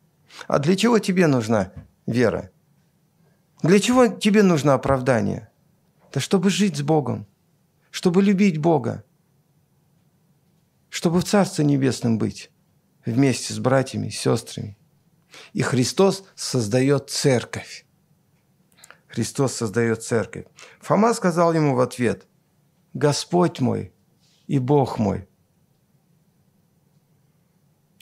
А 0.47 0.59
для 0.59 0.75
чего 0.75 0.99
тебе 0.99 1.27
нужна 1.27 1.71
вера? 2.05 2.51
Для 3.61 3.79
чего 3.79 4.07
тебе 4.07 4.43
нужно 4.43 4.73
оправдание? 4.73 5.49
Да 6.13 6.19
чтобы 6.19 6.49
жить 6.49 6.77
с 6.77 6.81
Богом, 6.81 7.27
чтобы 7.91 8.23
любить 8.23 8.57
Бога, 8.57 9.03
чтобы 10.89 11.19
в 11.19 11.25
Царстве 11.25 11.65
Небесном 11.65 12.17
быть 12.17 12.51
вместе 13.05 13.53
с 13.53 13.59
братьями, 13.59 14.09
сестрами. 14.09 14.77
И 15.53 15.61
Христос 15.61 16.23
создает 16.35 17.09
церковь. 17.09 17.85
Христос 19.07 19.53
создает 19.53 20.03
церковь. 20.03 20.45
Фома 20.81 21.13
сказал 21.13 21.53
ему 21.53 21.75
в 21.75 21.79
ответ, 21.79 22.27
«Господь 22.93 23.59
мой 23.59 23.93
и 24.47 24.59
Бог 24.59 24.99
мой». 24.99 25.27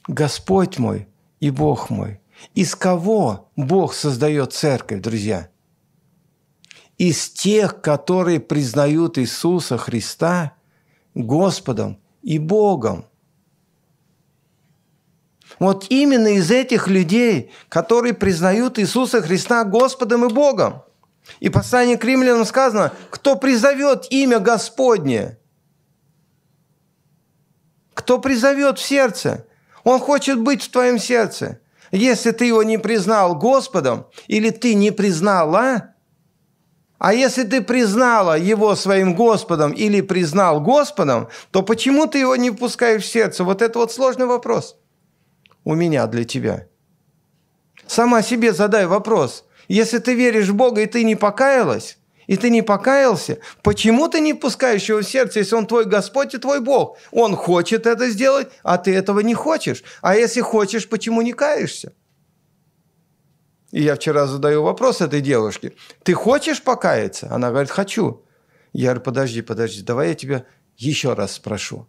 Господь 0.08 0.80
мой 0.80 1.08
и 1.40 1.50
Бог 1.50 1.90
мой. 1.90 2.22
Из 2.54 2.76
кого 2.76 3.50
Бог 3.56 3.94
создает 3.94 4.54
церковь, 4.54 5.02
друзья? 5.02 5.50
Из 6.98 7.30
тех, 7.30 7.82
которые 7.82 8.40
признают 8.40 9.18
Иисуса 9.18 9.78
Христа 9.78 10.54
Господом 11.14 12.00
и 12.22 12.40
Богом. 12.40 13.06
Вот 15.60 15.88
именно 15.90 16.28
из 16.28 16.52
этих 16.52 16.88
людей, 16.88 17.52
которые 17.70 18.14
признают 18.14 18.80
Иисуса 18.80 19.22
Христа 19.22 19.64
Господом 19.64 20.26
и 20.26 20.34
Богом. 20.34 20.84
И 21.40 21.50
послание 21.50 21.98
к 21.98 22.04
римлянам 22.04 22.46
сказано, 22.46 22.94
кто 23.10 23.36
призовет 23.36 24.08
имя 24.12 24.40
Господне, 24.40 25.38
кто 27.94 28.20
призовет 28.20 28.80
в 28.80 28.86
сердце, 28.86 29.46
он 29.84 30.00
хочет 30.00 30.40
быть 30.40 30.64
в 30.64 30.72
твоем 30.72 31.00
сердце. 31.00 31.60
Если 31.92 32.32
ты 32.32 32.46
его 32.46 32.64
не 32.64 32.78
признал 32.78 33.36
Господом, 33.36 34.08
или 34.28 34.50
ты 34.50 34.74
не 34.74 34.92
признала, 34.92 35.94
а 36.98 37.14
если 37.14 37.44
ты 37.44 37.62
признала 37.62 38.38
его 38.38 38.76
своим 38.76 39.16
Господом 39.16 39.72
или 39.72 40.02
признал 40.02 40.62
Господом, 40.62 41.28
то 41.52 41.62
почему 41.62 42.08
ты 42.08 42.20
его 42.20 42.36
не 42.36 42.50
впускаешь 42.52 43.04
в 43.04 43.12
сердце? 43.12 43.44
Вот 43.44 43.62
это 43.62 43.80
вот 43.80 43.92
сложный 43.92 44.26
вопрос 44.26 44.78
у 45.64 45.76
меня 45.76 46.08
для 46.08 46.24
тебя. 46.24 46.68
Сама 47.88 48.22
себе 48.22 48.54
задай 48.54 48.86
вопрос. 48.88 49.46
Если 49.68 50.00
ты 50.00 50.16
веришь 50.16 50.48
в 50.48 50.56
Бога, 50.56 50.82
и 50.82 50.86
ты 50.86 51.04
не 51.04 51.16
покаялась, 51.16 51.98
и 52.28 52.36
ты 52.36 52.50
не 52.50 52.62
покаялся, 52.62 53.40
почему 53.64 54.10
ты 54.10 54.20
не 54.20 54.34
пускаешь 54.34 54.88
его 54.90 55.00
в 55.00 55.04
сердце, 55.04 55.40
если 55.40 55.56
он 55.56 55.66
твой 55.66 55.86
Господь 55.86 56.34
и 56.36 56.38
твой 56.38 56.60
Бог? 56.60 56.98
Он 57.12 57.36
хочет 57.36 57.88
это 57.88 58.10
сделать, 58.10 58.50
а 58.64 58.78
ты 58.78 58.94
этого 58.94 59.22
не 59.22 59.34
хочешь. 59.34 59.84
А 60.02 60.16
если 60.16 60.42
хочешь, 60.42 60.88
почему 60.90 61.22
не 61.22 61.34
каешься? 61.34 61.94
И 63.72 63.82
я 63.82 63.96
вчера 63.96 64.28
задаю 64.28 64.64
вопрос 64.64 65.02
этой 65.02 65.22
девушке. 65.22 65.74
Ты 66.04 66.14
хочешь 66.14 66.62
покаяться? 66.62 67.28
Она 67.32 67.50
говорит, 67.50 67.72
хочу. 67.72 68.24
Я 68.74 68.90
говорю, 68.90 69.02
подожди, 69.02 69.42
подожди, 69.42 69.82
давай 69.82 70.10
я 70.10 70.16
тебя 70.16 70.46
еще 70.76 71.14
раз 71.14 71.34
спрошу. 71.34 71.88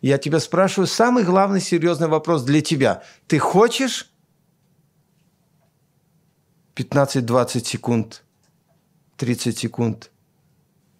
Я 0.00 0.18
тебя 0.18 0.40
спрашиваю 0.40 0.86
самый 0.86 1.24
главный 1.24 1.60
серьезный 1.60 2.08
вопрос 2.08 2.42
для 2.44 2.60
тебя. 2.62 3.02
Ты 3.26 3.38
хочешь 3.38 4.10
15-20 6.76 7.64
секунд, 7.64 8.22
30 9.20 9.58
секунд 9.58 10.10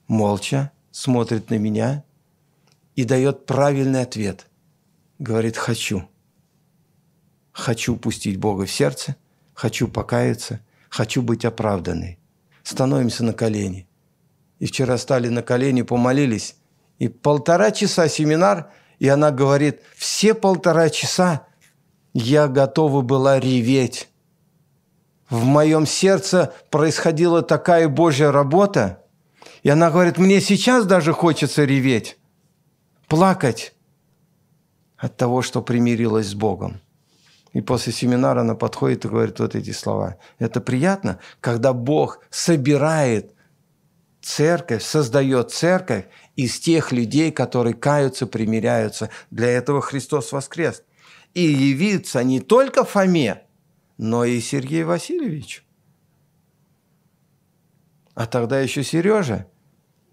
молча 0.07 0.71
смотрит 0.91 1.49
на 1.49 1.55
меня 1.55 2.05
и 2.95 3.05
дает 3.05 3.47
правильный 3.47 4.03
ответ. 4.03 4.47
Говорит, 5.19 5.57
хочу. 5.57 6.07
Хочу 7.51 7.97
пустить 7.97 8.37
Бога 8.37 8.67
в 8.67 8.71
сердце, 8.71 9.17
хочу 9.55 9.89
покаяться, 9.89 10.61
хочу 10.91 11.23
быть 11.23 11.47
оправданной. 11.47 12.19
Становимся 12.63 13.25
на 13.25 13.33
колени. 13.33 13.89
И 14.59 14.67
вчера 14.67 14.99
стали 14.99 15.29
на 15.29 15.43
колени, 15.43 15.81
помолились. 15.81 16.57
И 16.99 17.09
полтора 17.09 17.71
часа 17.71 18.07
семинар– 18.07 18.71
и 19.01 19.09
она 19.09 19.31
говорит, 19.31 19.81
все 19.97 20.35
полтора 20.35 20.91
часа 20.91 21.47
я 22.13 22.49
готова 22.49 23.01
была 23.01 23.41
реветь. 23.41 24.11
В 25.31 25.45
моем 25.45 25.87
сердце 25.87 26.53
происходила 26.71 27.41
такая 27.43 27.89
Божья 27.89 28.33
работа. 28.33 29.05
И 29.63 29.71
она 29.71 29.91
говорит, 29.91 30.19
мне 30.19 30.41
сейчас 30.41 30.85
даже 30.87 31.13
хочется 31.13 31.65
реветь, 31.65 32.19
плакать 33.07 33.75
от 34.97 35.17
того, 35.17 35.43
что 35.43 35.63
примирилась 35.63 36.29
с 36.29 36.35
Богом. 36.35 36.81
И 37.53 37.61
после 37.61 37.93
семинара 37.93 38.41
она 38.41 38.55
подходит 38.55 39.05
и 39.05 39.09
говорит 39.09 39.39
вот 39.39 39.55
эти 39.55 39.71
слова. 39.71 40.17
Это 40.39 40.61
приятно, 40.61 41.19
когда 41.41 41.73
Бог 41.73 42.21
собирает 42.31 43.33
церковь, 44.21 44.83
создает 44.83 45.51
церковь 45.51 46.07
из 46.37 46.59
тех 46.59 46.93
людей, 46.93 47.31
которые 47.33 47.75
каются, 47.75 48.27
примиряются. 48.27 49.11
Для 49.31 49.49
этого 49.49 49.81
Христос 49.81 50.33
воскрес. 50.33 50.83
И 51.35 51.43
явится 51.43 52.23
не 52.25 52.41
только 52.41 52.85
Фоме, 52.85 53.43
но 54.03 54.25
и 54.25 54.41
Сергею 54.41 54.87
Васильевичу. 54.87 55.63
А 58.15 58.25
тогда 58.25 58.59
еще 58.59 58.83
Сережа 58.83 59.47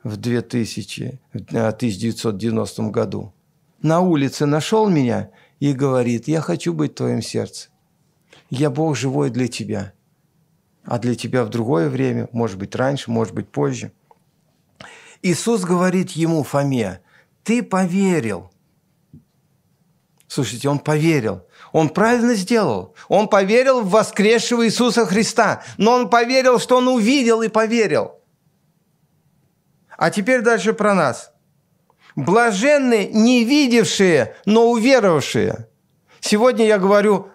в 0.04 0.18
2000, 0.18 1.22
1990 1.32 2.82
э, 2.82 2.90
году 2.90 3.34
на 3.82 4.02
улице 4.02 4.46
нашел 4.46 4.90
меня 4.90 5.32
и 5.62 5.72
говорит, 5.72 6.28
я 6.28 6.42
хочу 6.42 6.74
быть 6.74 6.92
в 6.92 6.96
твоем 6.96 7.22
сердце. 7.22 7.70
Я 8.50 8.70
Бог 8.70 8.98
живой 8.98 9.30
для 9.30 9.48
тебя. 9.48 9.94
А 10.84 11.00
для 11.00 11.16
тебя 11.16 11.46
в 11.46 11.50
другое 11.50 11.90
время, 11.90 12.28
может 12.34 12.58
быть 12.58 12.76
раньше, 12.76 13.10
может 13.10 13.34
быть 13.34 13.48
позже. 13.48 13.94
Иисус 15.22 15.64
говорит 15.64 16.12
ему, 16.12 16.44
Фоме, 16.44 17.00
ты 17.46 17.64
поверил. 17.64 18.52
Слушайте, 20.28 20.68
он 20.68 20.80
поверил. 20.80 21.47
Он 21.72 21.90
правильно 21.90 22.36
сделал. 22.36 22.96
Он 23.08 23.28
поверил 23.28 23.82
в 23.82 23.90
воскресшего 23.90 24.66
Иисуса 24.66 25.06
Христа. 25.06 25.64
Но 25.78 25.94
он 25.94 26.10
поверил, 26.10 26.60
что 26.60 26.78
он 26.78 26.88
увидел 26.88 27.42
и 27.42 27.48
поверил. 27.48 28.16
А 29.98 30.12
теперь 30.12 30.42
дальше 30.42 30.74
про 30.74 30.94
нас. 30.94 31.32
Блаженны 32.16 33.10
не 33.14 33.44
видевшие, 33.44 34.36
но 34.46 34.72
уверовавшие. 34.72 35.68
Сегодня 36.20 36.66
я 36.66 36.78
говорю 36.78 37.30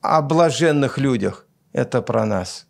о 0.00 0.22
блаженных 0.22 0.98
людях. 0.98 1.46
Это 1.72 2.02
про 2.02 2.24
нас. 2.24 2.66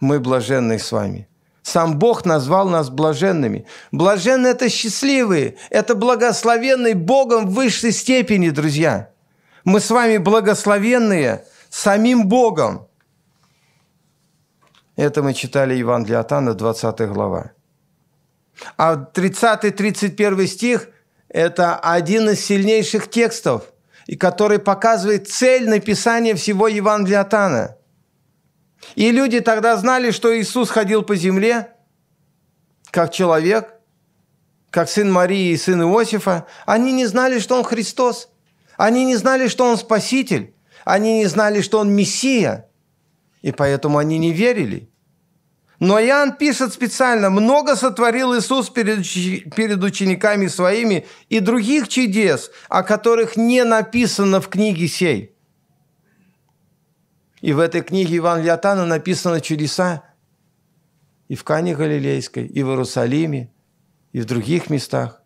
Мы 0.00 0.20
блаженные 0.20 0.78
с 0.78 0.92
вами. 0.92 1.28
Сам 1.62 1.98
Бог 1.98 2.24
назвал 2.24 2.68
нас 2.68 2.88
блаженными. 2.88 3.66
Блаженные– 3.92 4.52
это 4.54 4.70
счастливые, 4.70 5.56
это 5.68 5.94
благословенные 5.94 6.94
Богом 6.94 7.46
в 7.46 7.54
высшей 7.54 7.92
степени, 7.92 8.48
друзья. 8.48 9.10
Мы 9.64 9.80
с 9.80 9.90
вами 9.90 10.18
благословенные 10.18 11.44
самим 11.70 12.28
Богом. 12.28 12.88
Это 14.96 15.22
мы 15.22 15.34
читали 15.34 15.74
Евангелие 15.74 16.18
от 16.18 16.32
Анна, 16.32 16.54
20 16.54 17.00
глава. 17.08 17.52
А 18.76 18.94
30-31 18.96 20.46
стих– 20.46 20.88
это 21.28 21.76
один 21.76 22.30
из 22.30 22.44
сильнейших 22.44 23.08
текстов, 23.08 23.72
и 24.06 24.16
который 24.16 24.58
показывает 24.58 25.28
цель 25.28 25.68
написания 25.68 26.34
всего 26.34 26.66
Евангелия 26.66 27.20
от 27.20 27.78
и 28.94 29.10
люди 29.10 29.40
тогда 29.40 29.76
знали, 29.76 30.10
что 30.10 30.36
Иисус 30.38 30.70
ходил 30.70 31.02
по 31.02 31.16
земле, 31.16 31.72
как 32.90 33.12
человек, 33.12 33.74
как 34.70 34.88
сын 34.88 35.10
Марии 35.10 35.52
и 35.52 35.56
сын 35.56 35.82
Иосифа. 35.82 36.46
Они 36.66 36.92
не 36.92 37.06
знали, 37.06 37.38
что 37.38 37.56
Он 37.56 37.64
Христос. 37.64 38.30
Они 38.78 39.04
не 39.04 39.16
знали, 39.16 39.48
что 39.48 39.66
Он 39.66 39.76
Спаситель. 39.76 40.54
Они 40.84 41.18
не 41.18 41.26
знали, 41.26 41.60
что 41.60 41.80
Он 41.80 41.90
Мессия. 41.94 42.70
И 43.42 43.52
поэтому 43.52 43.98
они 43.98 44.18
не 44.18 44.32
верили. 44.32 44.88
Но 45.80 46.00
Иоанн 46.00 46.36
пишет 46.36 46.72
специально, 46.72 47.30
много 47.30 47.76
сотворил 47.76 48.36
Иисус 48.36 48.68
перед, 48.70 48.98
перед 49.54 49.82
учениками 49.82 50.48
своими 50.48 51.06
и 51.28 51.40
других 51.40 51.88
чудес, 51.88 52.50
о 52.68 52.82
которых 52.82 53.36
не 53.36 53.62
написано 53.64 54.40
в 54.40 54.48
книге 54.48 54.88
сей. 54.88 55.36
И 57.40 57.52
в 57.52 57.60
этой 57.60 57.82
книге 57.82 58.16
Иван 58.16 58.42
Лиатана 58.42 58.86
написаны 58.86 59.40
чудеса 59.40 60.02
и 61.28 61.36
в 61.36 61.44
Кане 61.44 61.76
Галилейской, 61.76 62.46
и 62.46 62.62
в 62.62 62.68
Иерусалиме, 62.68 63.52
и 64.12 64.20
в 64.20 64.24
других 64.24 64.70
местах. 64.70 65.22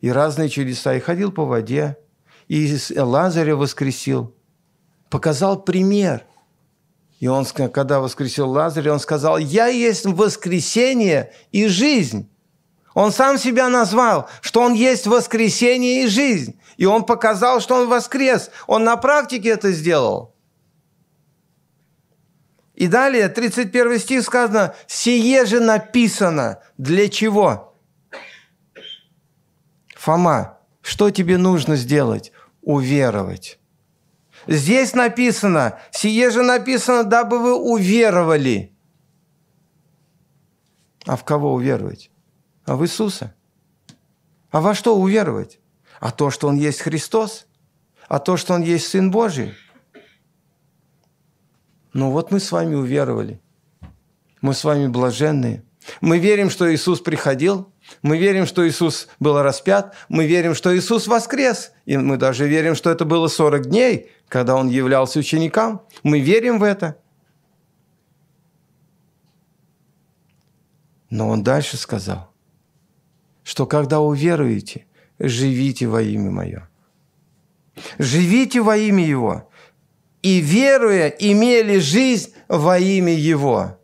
И 0.00 0.10
разные 0.10 0.48
чудеса. 0.48 0.94
И 0.94 1.00
ходил 1.00 1.30
по 1.30 1.44
воде, 1.44 1.96
и 2.52 3.00
Лазаря 3.00 3.56
воскресил. 3.56 4.34
Показал 5.08 5.62
пример. 5.62 6.26
И 7.18 7.26
он, 7.26 7.46
когда 7.46 7.98
воскресил 7.98 8.50
Лазаря, 8.50 8.92
он 8.92 9.00
сказал, 9.00 9.38
«Я 9.38 9.68
есть 9.68 10.04
воскресение 10.04 11.32
и 11.50 11.66
жизнь». 11.66 12.28
Он 12.92 13.10
сам 13.10 13.38
себя 13.38 13.70
назвал, 13.70 14.28
что 14.42 14.60
он 14.60 14.74
есть 14.74 15.06
воскресение 15.06 16.04
и 16.04 16.08
жизнь. 16.08 16.60
И 16.76 16.84
он 16.84 17.06
показал, 17.06 17.62
что 17.62 17.76
он 17.76 17.88
воскрес. 17.88 18.50
Он 18.66 18.84
на 18.84 18.98
практике 18.98 19.48
это 19.48 19.72
сделал. 19.72 20.34
И 22.74 22.86
далее, 22.86 23.30
31 23.30 23.98
стих 23.98 24.22
сказано, 24.24 24.74
«Сие 24.86 25.46
же 25.46 25.58
написано 25.58 26.58
для 26.76 27.08
чего?» 27.08 27.74
Фома, 29.96 30.58
что 30.82 31.10
тебе 31.10 31.38
нужно 31.38 31.76
сделать? 31.76 32.31
Уверовать. 32.62 33.58
Здесь 34.46 34.94
написано, 34.94 35.78
сие 35.90 36.30
же 36.30 36.42
написано, 36.42 37.04
дабы 37.04 37.38
вы 37.38 37.54
уверовали. 37.54 38.72
А 41.06 41.16
в 41.16 41.24
кого 41.24 41.52
уверовать? 41.52 42.10
А 42.64 42.76
в 42.76 42.84
Иисуса. 42.84 43.34
А 44.50 44.60
во 44.60 44.74
что 44.74 44.96
уверовать? 44.96 45.60
А 46.00 46.10
то, 46.10 46.30
что 46.30 46.48
Он 46.48 46.56
есть 46.56 46.80
Христос? 46.80 47.46
А 48.08 48.18
то, 48.18 48.36
что 48.36 48.54
Он 48.54 48.62
есть 48.62 48.88
Сын 48.88 49.10
Божий? 49.10 49.54
Ну 51.92 52.10
вот 52.10 52.30
мы 52.30 52.40
с 52.40 52.50
вами 52.50 52.74
уверовали. 52.74 53.40
Мы 54.40 54.54
с 54.54 54.64
вами 54.64 54.88
блаженные. 54.88 55.64
Мы 56.00 56.18
верим, 56.18 56.50
что 56.50 56.72
Иисус 56.72 57.00
приходил. 57.00 57.71
Мы 58.02 58.18
верим, 58.18 58.46
что 58.46 58.66
Иисус 58.66 59.08
был 59.20 59.40
распят. 59.42 59.94
Мы 60.08 60.26
верим, 60.26 60.54
что 60.54 60.76
Иисус 60.76 61.06
воскрес. 61.06 61.72
И 61.84 61.96
мы 61.96 62.16
даже 62.16 62.48
верим, 62.48 62.74
что 62.74 62.90
это 62.90 63.04
было 63.04 63.28
40 63.28 63.66
дней, 63.66 64.10
когда 64.28 64.56
Он 64.56 64.68
являлся 64.68 65.18
ученикам. 65.18 65.82
Мы 66.02 66.20
верим 66.20 66.58
в 66.58 66.62
это. 66.62 66.96
Но 71.10 71.28
Он 71.28 71.42
дальше 71.42 71.76
сказал, 71.76 72.32
что 73.42 73.66
когда 73.66 74.00
уверуете, 74.00 74.86
живите 75.18 75.86
во 75.86 76.00
имя 76.00 76.30
Мое. 76.30 76.68
Живите 77.98 78.62
во 78.62 78.76
имя 78.76 79.04
Его. 79.04 79.50
И 80.22 80.40
веруя, 80.40 81.08
имели 81.08 81.78
жизнь 81.78 82.32
во 82.48 82.78
имя 82.78 83.12
Его. 83.12 83.78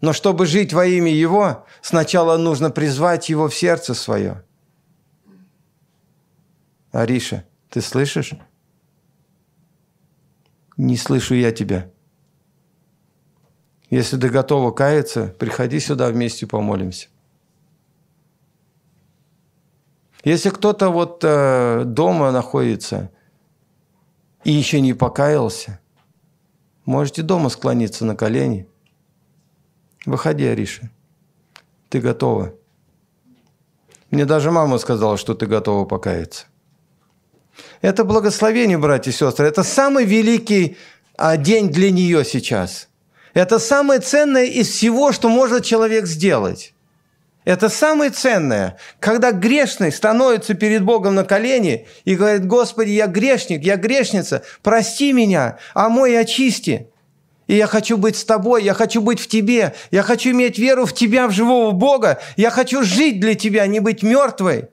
Но 0.00 0.12
чтобы 0.12 0.46
жить 0.46 0.72
во 0.72 0.86
имя 0.86 1.12
Его, 1.12 1.66
сначала 1.82 2.36
нужно 2.36 2.70
призвать 2.70 3.28
Его 3.28 3.48
в 3.48 3.54
сердце 3.54 3.94
свое. 3.94 4.44
Ариша, 6.90 7.44
ты 7.68 7.80
слышишь? 7.80 8.32
Не 10.76 10.96
слышу 10.96 11.34
я 11.34 11.52
тебя. 11.52 11.90
Если 13.90 14.16
ты 14.16 14.28
готова 14.30 14.70
каяться, 14.70 15.34
приходи 15.38 15.80
сюда 15.80 16.08
вместе 16.08 16.46
помолимся. 16.46 17.08
Если 20.24 20.50
кто-то 20.50 20.90
вот 20.90 21.22
э, 21.24 21.84
дома 21.84 22.30
находится 22.30 23.10
и 24.44 24.52
еще 24.52 24.80
не 24.80 24.92
покаялся, 24.92 25.80
можете 26.84 27.22
дома 27.22 27.48
склониться 27.48 28.04
на 28.04 28.14
колени. 28.14 28.69
Выходи, 30.06 30.46
Ариша. 30.46 30.90
Ты 31.88 32.00
готова. 32.00 32.54
Мне 34.10 34.24
даже 34.24 34.50
мама 34.50 34.78
сказала, 34.78 35.16
что 35.16 35.34
ты 35.34 35.46
готова 35.46 35.84
покаяться. 35.84 36.46
Это 37.80 38.04
благословение, 38.04 38.78
братья 38.78 39.10
и 39.10 39.14
сестры. 39.14 39.46
Это 39.46 39.62
самый 39.62 40.04
великий 40.04 40.76
а, 41.16 41.36
день 41.36 41.70
для 41.70 41.90
нее 41.90 42.24
сейчас. 42.24 42.88
Это 43.34 43.58
самое 43.58 44.00
ценное 44.00 44.46
из 44.46 44.68
всего, 44.68 45.12
что 45.12 45.28
может 45.28 45.64
человек 45.64 46.06
сделать. 46.06 46.74
Это 47.44 47.68
самое 47.68 48.10
ценное, 48.10 48.76
когда 48.98 49.32
грешный 49.32 49.92
становится 49.92 50.54
перед 50.54 50.84
Богом 50.84 51.14
на 51.14 51.24
колени 51.24 51.86
и 52.04 52.14
говорит, 52.14 52.46
Господи, 52.46 52.90
я 52.90 53.06
грешник, 53.06 53.62
я 53.62 53.76
грешница, 53.76 54.42
прости 54.62 55.12
меня, 55.12 55.58
а 55.72 55.88
мой 55.88 56.18
очисти. 56.18 56.89
И 57.50 57.56
я 57.56 57.66
хочу 57.66 57.96
быть 57.96 58.14
с 58.14 58.24
тобой, 58.24 58.62
я 58.62 58.74
хочу 58.74 59.02
быть 59.02 59.18
в 59.18 59.26
тебе, 59.26 59.74
я 59.90 60.04
хочу 60.04 60.30
иметь 60.30 60.56
веру 60.56 60.86
в 60.86 60.92
тебя, 60.92 61.26
в 61.26 61.32
живого 61.32 61.72
Бога, 61.72 62.20
я 62.36 62.48
хочу 62.48 62.84
жить 62.84 63.18
для 63.18 63.34
тебя, 63.34 63.66
не 63.66 63.80
быть 63.80 64.04
мертвой, 64.04 64.68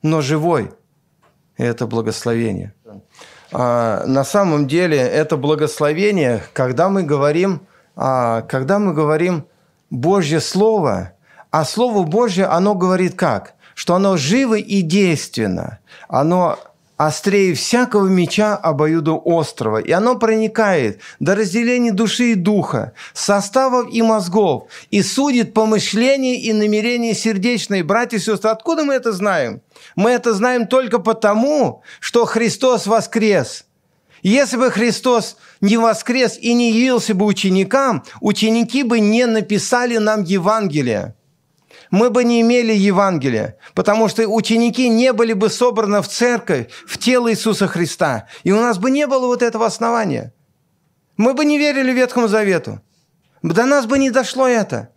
но 0.00 0.22
живой. 0.22 0.70
И 1.58 1.62
это 1.62 1.86
благословение. 1.86 2.72
А, 3.52 4.02
на 4.06 4.24
самом 4.24 4.66
деле 4.66 4.96
это 4.96 5.36
благословение, 5.36 6.42
когда 6.54 6.88
мы 6.88 7.02
говорим, 7.02 7.66
а, 7.96 8.40
когда 8.40 8.78
мы 8.78 8.94
говорим 8.94 9.44
Божье 9.90 10.40
Слово, 10.40 11.12
а 11.50 11.66
Слово 11.66 12.02
Божье, 12.02 12.46
оно 12.46 12.74
говорит 12.74 13.14
как? 13.14 13.56
Что 13.74 13.94
оно 13.94 14.16
живо 14.16 14.56
и 14.56 14.80
действенно, 14.80 15.80
оно 16.08 16.58
острее 17.06 17.54
всякого 17.54 18.08
меча 18.08 18.54
обоюду 18.54 19.18
острова, 19.24 19.78
и 19.78 19.90
оно 19.90 20.18
проникает 20.18 21.00
до 21.18 21.34
разделения 21.34 21.92
души 21.92 22.32
и 22.32 22.34
духа, 22.34 22.92
составов 23.14 23.86
и 23.90 24.02
мозгов, 24.02 24.64
и 24.90 25.02
судит 25.02 25.54
помышления 25.54 26.34
и 26.34 26.52
намерения 26.52 27.14
сердечные. 27.14 27.84
Братья 27.84 28.18
и 28.18 28.20
сестры, 28.20 28.50
откуда 28.50 28.84
мы 28.84 28.92
это 28.92 29.12
знаем? 29.12 29.62
Мы 29.96 30.10
это 30.10 30.34
знаем 30.34 30.66
только 30.66 30.98
потому, 30.98 31.82
что 32.00 32.26
Христос 32.26 32.86
воскрес– 32.86 33.64
если 34.22 34.58
бы 34.58 34.70
Христос 34.70 35.38
не 35.62 35.78
воскрес 35.78 36.36
и 36.38 36.52
не 36.52 36.72
явился 36.72 37.14
бы 37.14 37.24
ученикам, 37.24 38.04
ученики 38.20 38.82
бы 38.82 39.00
не 39.00 39.24
написали 39.24 39.96
нам 39.96 40.24
Евангелие. 40.24 41.14
Мы 41.90 42.10
бы 42.10 42.22
не 42.22 42.40
имели 42.40 42.72
Евангелия, 42.72 43.56
потому 43.74 44.08
что 44.08 44.26
ученики 44.28 44.88
не 44.88 45.12
были 45.12 45.32
бы 45.32 45.50
собраны 45.50 46.00
в 46.02 46.08
церковь, 46.08 46.68
в 46.86 46.98
тело 46.98 47.30
Иисуса 47.30 47.66
Христа. 47.66 48.28
И 48.44 48.52
у 48.52 48.56
нас 48.56 48.78
бы 48.78 48.90
не 48.90 49.06
было 49.06 49.26
вот 49.26 49.42
этого 49.42 49.66
основания. 49.66 50.32
Мы 51.16 51.34
бы 51.34 51.44
не 51.44 51.58
верили 51.58 51.92
Ветхому 51.92 52.28
Завету. 52.28 52.80
До 53.42 53.66
нас 53.66 53.86
бы 53.86 53.98
не 53.98 54.10
дошло 54.10 54.46
это. 54.46 54.90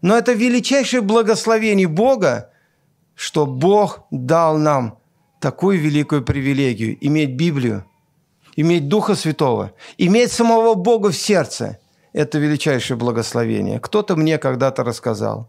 Но 0.00 0.16
это 0.16 0.32
величайшее 0.32 1.02
благословение 1.02 1.88
Бога, 1.88 2.50
что 3.14 3.46
Бог 3.46 4.06
дал 4.10 4.56
нам 4.58 4.98
такую 5.40 5.78
великую 5.78 6.24
привилегию– 6.24 6.96
иметь 7.00 7.30
Библию, 7.30 7.84
иметь 8.56 8.88
Духа 8.88 9.14
Святого, 9.16 9.72
иметь 9.98 10.32
самого 10.32 10.74
Бога 10.74 11.10
в 11.10 11.16
сердце– 11.16 11.78
это 12.12 12.38
величайшее 12.38 12.96
благословение. 12.96 13.80
Кто-то 13.80 14.16
мне 14.16 14.38
когда-то 14.38 14.82
рассказал. 14.84 15.48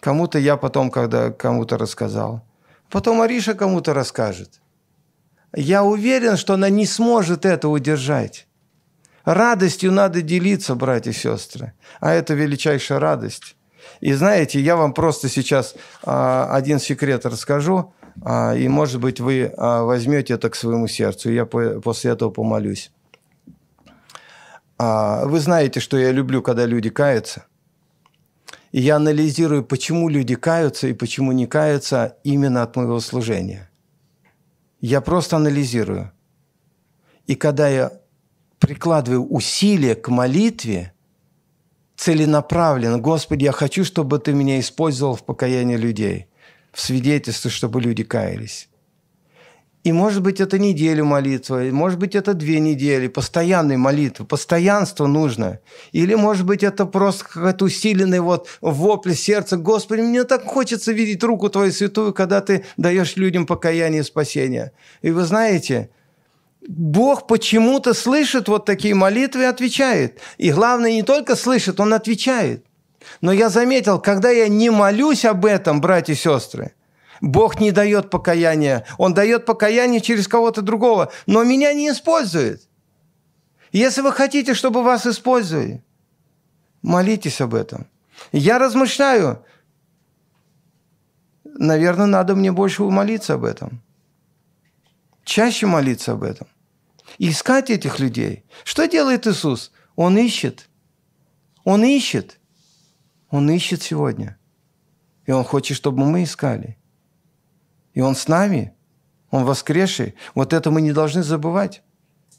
Кому-то 0.00 0.38
я 0.38 0.56
потом 0.56 0.90
когда 0.90 1.30
кому-то 1.30 1.76
рассказал. 1.76 2.42
Потом 2.90 3.20
Ариша 3.20 3.54
кому-то 3.54 3.94
расскажет. 3.94 4.60
Я 5.54 5.82
уверен, 5.82 6.36
что 6.36 6.54
она 6.54 6.68
не 6.68 6.86
сможет 6.86 7.44
это 7.44 7.68
удержать. 7.68 8.46
Радостью 9.24 9.92
надо 9.92 10.22
делиться, 10.22 10.74
братья 10.74 11.10
и 11.10 11.14
сестры. 11.14 11.72
А 12.00 12.12
это 12.12 12.34
величайшая 12.34 12.98
радость. 12.98 13.56
И 14.00 14.12
знаете, 14.12 14.60
я 14.60 14.76
вам 14.76 14.94
просто 14.94 15.28
сейчас 15.28 15.74
а, 16.02 16.48
один 16.54 16.78
секрет 16.78 17.26
расскажу. 17.26 17.92
А, 18.22 18.54
и, 18.54 18.68
может 18.68 19.00
быть, 19.00 19.20
вы 19.20 19.52
а, 19.56 19.82
возьмете 19.82 20.34
это 20.34 20.48
к 20.50 20.54
своему 20.54 20.88
сердцу. 20.88 21.30
Я 21.30 21.46
после 21.46 22.12
этого 22.12 22.30
помолюсь. 22.30 22.90
Вы 24.78 25.40
знаете, 25.40 25.80
что 25.80 25.98
я 25.98 26.12
люблю, 26.12 26.40
когда 26.40 26.64
люди 26.64 26.88
каются. 26.88 27.44
И 28.72 28.80
я 28.80 28.96
анализирую, 28.96 29.64
почему 29.64 30.08
люди 30.08 30.34
каются 30.34 30.88
и 30.88 30.92
почему 30.92 31.32
не 31.32 31.46
каются 31.46 32.16
именно 32.24 32.62
от 32.62 32.76
моего 32.76 33.00
служения. 33.00 33.70
Я 34.80 35.00
просто 35.00 35.36
анализирую. 35.36 36.12
И 37.26 37.34
когда 37.34 37.68
я 37.68 37.92
прикладываю 38.58 39.26
усилия 39.26 39.94
к 39.94 40.08
молитве, 40.08 40.92
целенаправленно, 41.96 42.98
Господи, 42.98 43.44
я 43.44 43.52
хочу, 43.52 43.84
чтобы 43.84 44.18
Ты 44.18 44.32
меня 44.32 44.60
использовал 44.60 45.14
в 45.14 45.24
покаянии 45.24 45.76
людей– 45.76 46.26
в 46.72 46.80
свидетельство, 46.80 47.50
чтобы 47.50 47.80
люди 47.80 48.04
каялись. 48.04 48.68
И 49.88 49.92
может 49.92 50.20
быть 50.20 50.38
это 50.38 50.58
неделю 50.58 51.06
молитва, 51.06 51.60
может 51.72 51.98
быть 51.98 52.14
это 52.14 52.34
две 52.34 52.60
недели, 52.60 53.08
постоянной 53.08 53.78
молитвы, 53.78 54.26
постоянство 54.26 55.06
нужно. 55.06 55.60
Или 55.92 56.14
может 56.14 56.44
быть 56.44 56.62
это 56.62 56.84
просто 56.84 57.24
какой-то 57.24 57.64
усиленный 57.64 58.20
вот 58.20 58.48
вопль 58.60 59.14
сердца. 59.14 59.56
Господи, 59.56 60.02
мне 60.02 60.24
так 60.24 60.44
хочется 60.44 60.92
видеть 60.92 61.24
руку 61.24 61.48
Твою 61.48 61.72
святую, 61.72 62.12
когда 62.12 62.42
Ты 62.42 62.66
даешь 62.76 63.16
людям 63.16 63.46
покаяние 63.46 64.02
и 64.02 64.04
спасение. 64.04 64.72
И 65.00 65.10
вы 65.10 65.22
знаете, 65.22 65.88
Бог 66.68 67.26
почему-то 67.26 67.94
слышит 67.94 68.46
вот 68.48 68.66
такие 68.66 68.94
молитвы 68.94 69.44
и 69.44 69.46
отвечает. 69.46 70.18
И 70.36 70.52
главное, 70.52 70.92
не 70.92 71.02
только 71.02 71.34
слышит, 71.34 71.80
Он 71.80 71.94
отвечает. 71.94 72.62
Но 73.22 73.32
я 73.32 73.48
заметил, 73.48 73.98
когда 73.98 74.28
я 74.28 74.48
не 74.48 74.68
молюсь 74.68 75.24
об 75.24 75.46
этом, 75.46 75.80
братья 75.80 76.12
и 76.12 76.16
сестры, 76.16 76.72
Бог 77.20 77.60
не 77.60 77.72
дает 77.72 78.10
покаяния. 78.10 78.86
Он 78.96 79.14
дает 79.14 79.44
покаяние 79.44 80.00
через 80.00 80.28
кого-то 80.28 80.62
другого, 80.62 81.10
но 81.26 81.44
меня 81.44 81.72
не 81.72 81.90
использует. 81.90 82.68
Если 83.72 84.00
вы 84.00 84.12
хотите, 84.12 84.54
чтобы 84.54 84.82
вас 84.82 85.06
использовали, 85.06 85.84
молитесь 86.82 87.40
об 87.40 87.54
этом. 87.54 87.86
Я 88.32 88.58
размышляю, 88.58 89.44
наверное, 91.44 92.06
надо 92.06 92.34
мне 92.34 92.52
больше 92.52 92.82
молиться 92.82 93.34
об 93.34 93.44
этом. 93.44 93.82
Чаще 95.24 95.66
молиться 95.66 96.12
об 96.12 96.22
этом. 96.22 96.46
искать 97.18 97.70
этих 97.70 97.98
людей. 97.98 98.44
Что 98.64 98.86
делает 98.86 99.26
Иисус? 99.26 99.72
Он 99.96 100.16
ищет. 100.16 100.68
Он 101.64 101.84
ищет. 101.84 102.38
Он 103.30 103.50
ищет 103.50 103.82
сегодня. 103.82 104.38
И 105.26 105.32
Он 105.32 105.44
хочет, 105.44 105.76
чтобы 105.76 106.04
мы 106.06 106.22
искали. 106.22 106.77
И 107.98 108.00
Он 108.00 108.14
с 108.14 108.28
нами. 108.28 108.72
Он 109.32 109.44
воскресший. 109.44 110.14
Вот 110.36 110.52
это 110.52 110.70
мы 110.70 110.80
не 110.82 110.92
должны 110.92 111.24
забывать. 111.24 111.82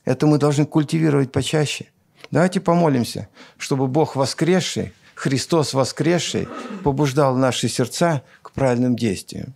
Это 0.05 0.26
мы 0.26 0.38
должны 0.38 0.66
культивировать 0.66 1.34
почаще. 1.34 1.88
Давайте 2.32 2.62
помолимся, 2.62 3.28
чтобы 3.57 3.88
Бог 3.88 4.16
воскресший, 4.16 4.93
Христос 5.16 5.74
воскресший, 5.74 6.47
побуждал 6.86 7.36
наши 7.36 7.68
сердца 7.68 8.24
к 8.41 8.51
правильным 8.53 8.95
действиям. 8.95 9.53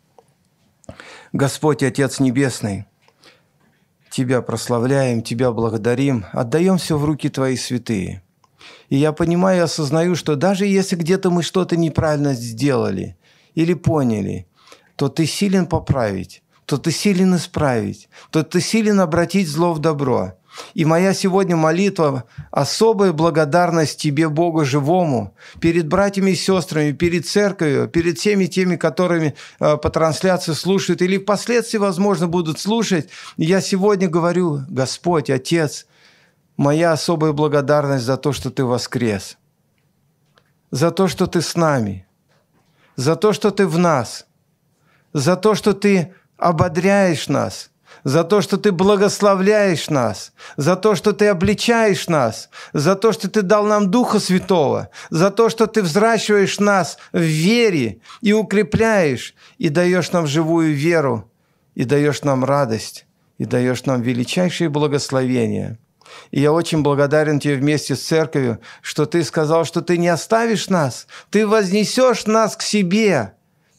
Господь, 1.32 1.82
Отец 1.84 2.20
Небесный, 2.20 2.84
Тебя 4.10 4.42
прославляем, 4.42 5.22
Тебя 5.22 5.54
благодарим, 5.54 6.26
отдаем 6.34 6.80
все 6.80 6.98
в 6.98 7.06
руки 7.06 7.30
Твои 7.30 7.56
святые. 7.56 8.22
И 8.90 8.98
я 8.98 9.14
понимаю 9.14 9.60
и 9.60 9.64
осознаю, 9.64 10.18
что 10.18 10.36
даже 10.36 10.66
если 10.66 10.98
где-то 10.98 11.32
мы 11.32 11.44
что-то 11.44 11.78
неправильно 11.78 12.34
сделали 12.34 13.16
или 13.56 13.74
поняли, 13.74 14.48
то 14.96 15.10
Ты 15.10 15.26
силен 15.26 15.66
поправить, 15.66 16.44
то 16.66 16.78
Ты 16.78 16.92
силен 16.92 17.36
исправить, 17.36 18.10
то 18.32 18.44
Ты 18.44 18.62
силен 18.62 19.00
обратить 19.00 19.48
зло 19.48 19.74
в 19.74 19.80
добро. 19.80 20.34
И 20.74 20.86
моя 20.86 21.14
сегодня 21.14 21.56
молитва– 21.56 22.26
особая 22.52 23.12
благодарность 23.12 24.00
Тебе, 24.00 24.30
Богу 24.30 24.66
живому, 24.66 25.36
перед 25.60 25.88
братьями 25.88 26.32
и 26.32 26.36
сестрами, 26.36 26.92
перед 26.92 27.26
церковью, 27.26 27.88
перед 27.88 28.20
всеми 28.20 28.46
теми, 28.46 28.76
которыми 28.76 29.36
э, 29.60 29.78
по 29.78 29.90
трансляции 29.90 30.54
слушают 30.54 31.02
или 31.02 31.18
впоследствии, 31.18 31.80
возможно, 31.80 32.28
будут 32.28 32.60
слушать. 32.60 33.10
Я 33.38 33.62
сегодня 33.62 34.08
говорю, 34.08 34.62
Господь, 34.70 35.30
Отец, 35.30 35.88
моя 36.56 36.92
особая 36.92 37.32
благодарность 37.32 38.06
за 38.06 38.18
то, 38.18 38.32
что 38.32 38.52
Ты 38.52 38.64
воскрес, 38.64 39.38
за 40.70 40.92
то, 40.92 41.08
что 41.08 41.26
Ты 41.26 41.42
с 41.42 41.56
нами, 41.56 42.06
за 42.96 43.16
то, 43.16 43.34
что 43.34 43.50
Ты 43.50 43.66
в 43.66 43.80
нас, 43.80 44.28
за 45.14 45.36
то, 45.36 45.56
что 45.56 45.74
Ты 45.74 46.14
ободряешь 46.38 47.28
нас– 47.28 47.70
за 48.04 48.24
то, 48.24 48.42
что 48.42 48.58
Ты 48.58 48.72
благословляешь 48.72 49.90
нас, 49.90 50.34
за 50.58 50.76
то, 50.76 50.96
что 50.96 51.14
Ты 51.14 51.28
обличаешь 51.28 52.08
нас, 52.08 52.50
за 52.74 52.96
то, 52.96 53.12
что 53.12 53.30
Ты 53.30 53.42
дал 53.42 53.66
нам 53.66 53.92
Духа 53.92 54.20
Святого, 54.20 54.90
за 55.10 55.32
то, 55.32 55.50
что 55.50 55.68
Ты 55.68 55.82
взращиваешь 55.82 56.60
нас 56.60 56.98
в 57.12 57.22
вере 57.22 58.00
и 58.22 58.34
укрепляешь, 58.34 59.36
и 59.58 59.70
даешь 59.70 60.12
нам 60.12 60.28
живую 60.28 60.74
веру, 60.74 61.32
и 61.76 61.86
даешь 61.86 62.24
нам 62.24 62.44
радость, 62.44 63.06
и 63.38 63.46
даешь 63.46 63.86
нам 63.86 64.02
величайшие 64.02 64.70
благословения. 64.70 65.80
И 66.32 66.42
я 66.42 66.52
очень 66.52 66.84
благодарен 66.84 67.40
Тебе 67.40 67.56
вместе 67.56 67.96
с 67.96 68.04
церковью, 68.04 68.60
что 68.82 69.06
Ты 69.06 69.24
сказал, 69.24 69.66
что 69.66 69.82
Ты 69.82 69.98
не 69.98 70.10
оставишь 70.10 70.70
нас, 70.70 71.08
Ты 71.30 71.48
вознесешь 71.48 72.26
нас 72.26 72.56
к 72.56 72.62
себе, 72.62 73.34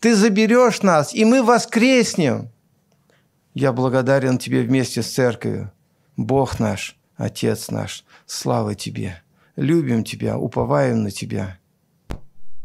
Ты 0.05 0.15
заберешь 0.15 0.83
нас, 0.83 1.15
и 1.15 1.25
мы 1.25 1.43
воскреснем– 1.43 2.51
я 3.55 3.73
благодарен 3.73 4.37
Тебе 4.37 4.63
вместе 4.63 5.01
с 5.01 5.13
церковью. 5.15 5.71
Бог 6.17 6.59
наш, 6.59 6.97
Отец 7.17 7.71
наш, 7.71 8.05
слава 8.27 8.75
Тебе. 8.75 9.23
Любим 9.55 10.03
Тебя, 10.03 10.37
уповаем 10.37 11.05
на 11.05 11.11
Тебя. 11.13 11.59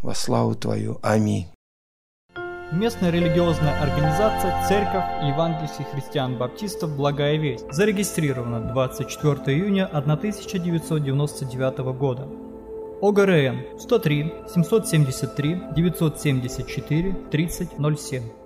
Во 0.02 0.16
славу 0.16 0.56
Твою. 0.56 1.00
Аминь. 1.04 1.48
Местная 2.72 3.12
религиозная 3.12 3.80
организация 3.82 4.68
Церковь 4.68 5.06
Евангельских 5.24 5.88
христиан-баптистов 5.94 6.96
«Благая 6.96 7.38
весть» 7.38 7.72
зарегистрирована 7.72 8.60
24 8.74 9.58
июня 9.58 9.86
1999 9.86 11.78
года. 11.98 12.28
ОГРН 13.02 13.78
103 13.78 14.32
773 14.48 15.74
974 15.76 17.14
3007 17.32 18.39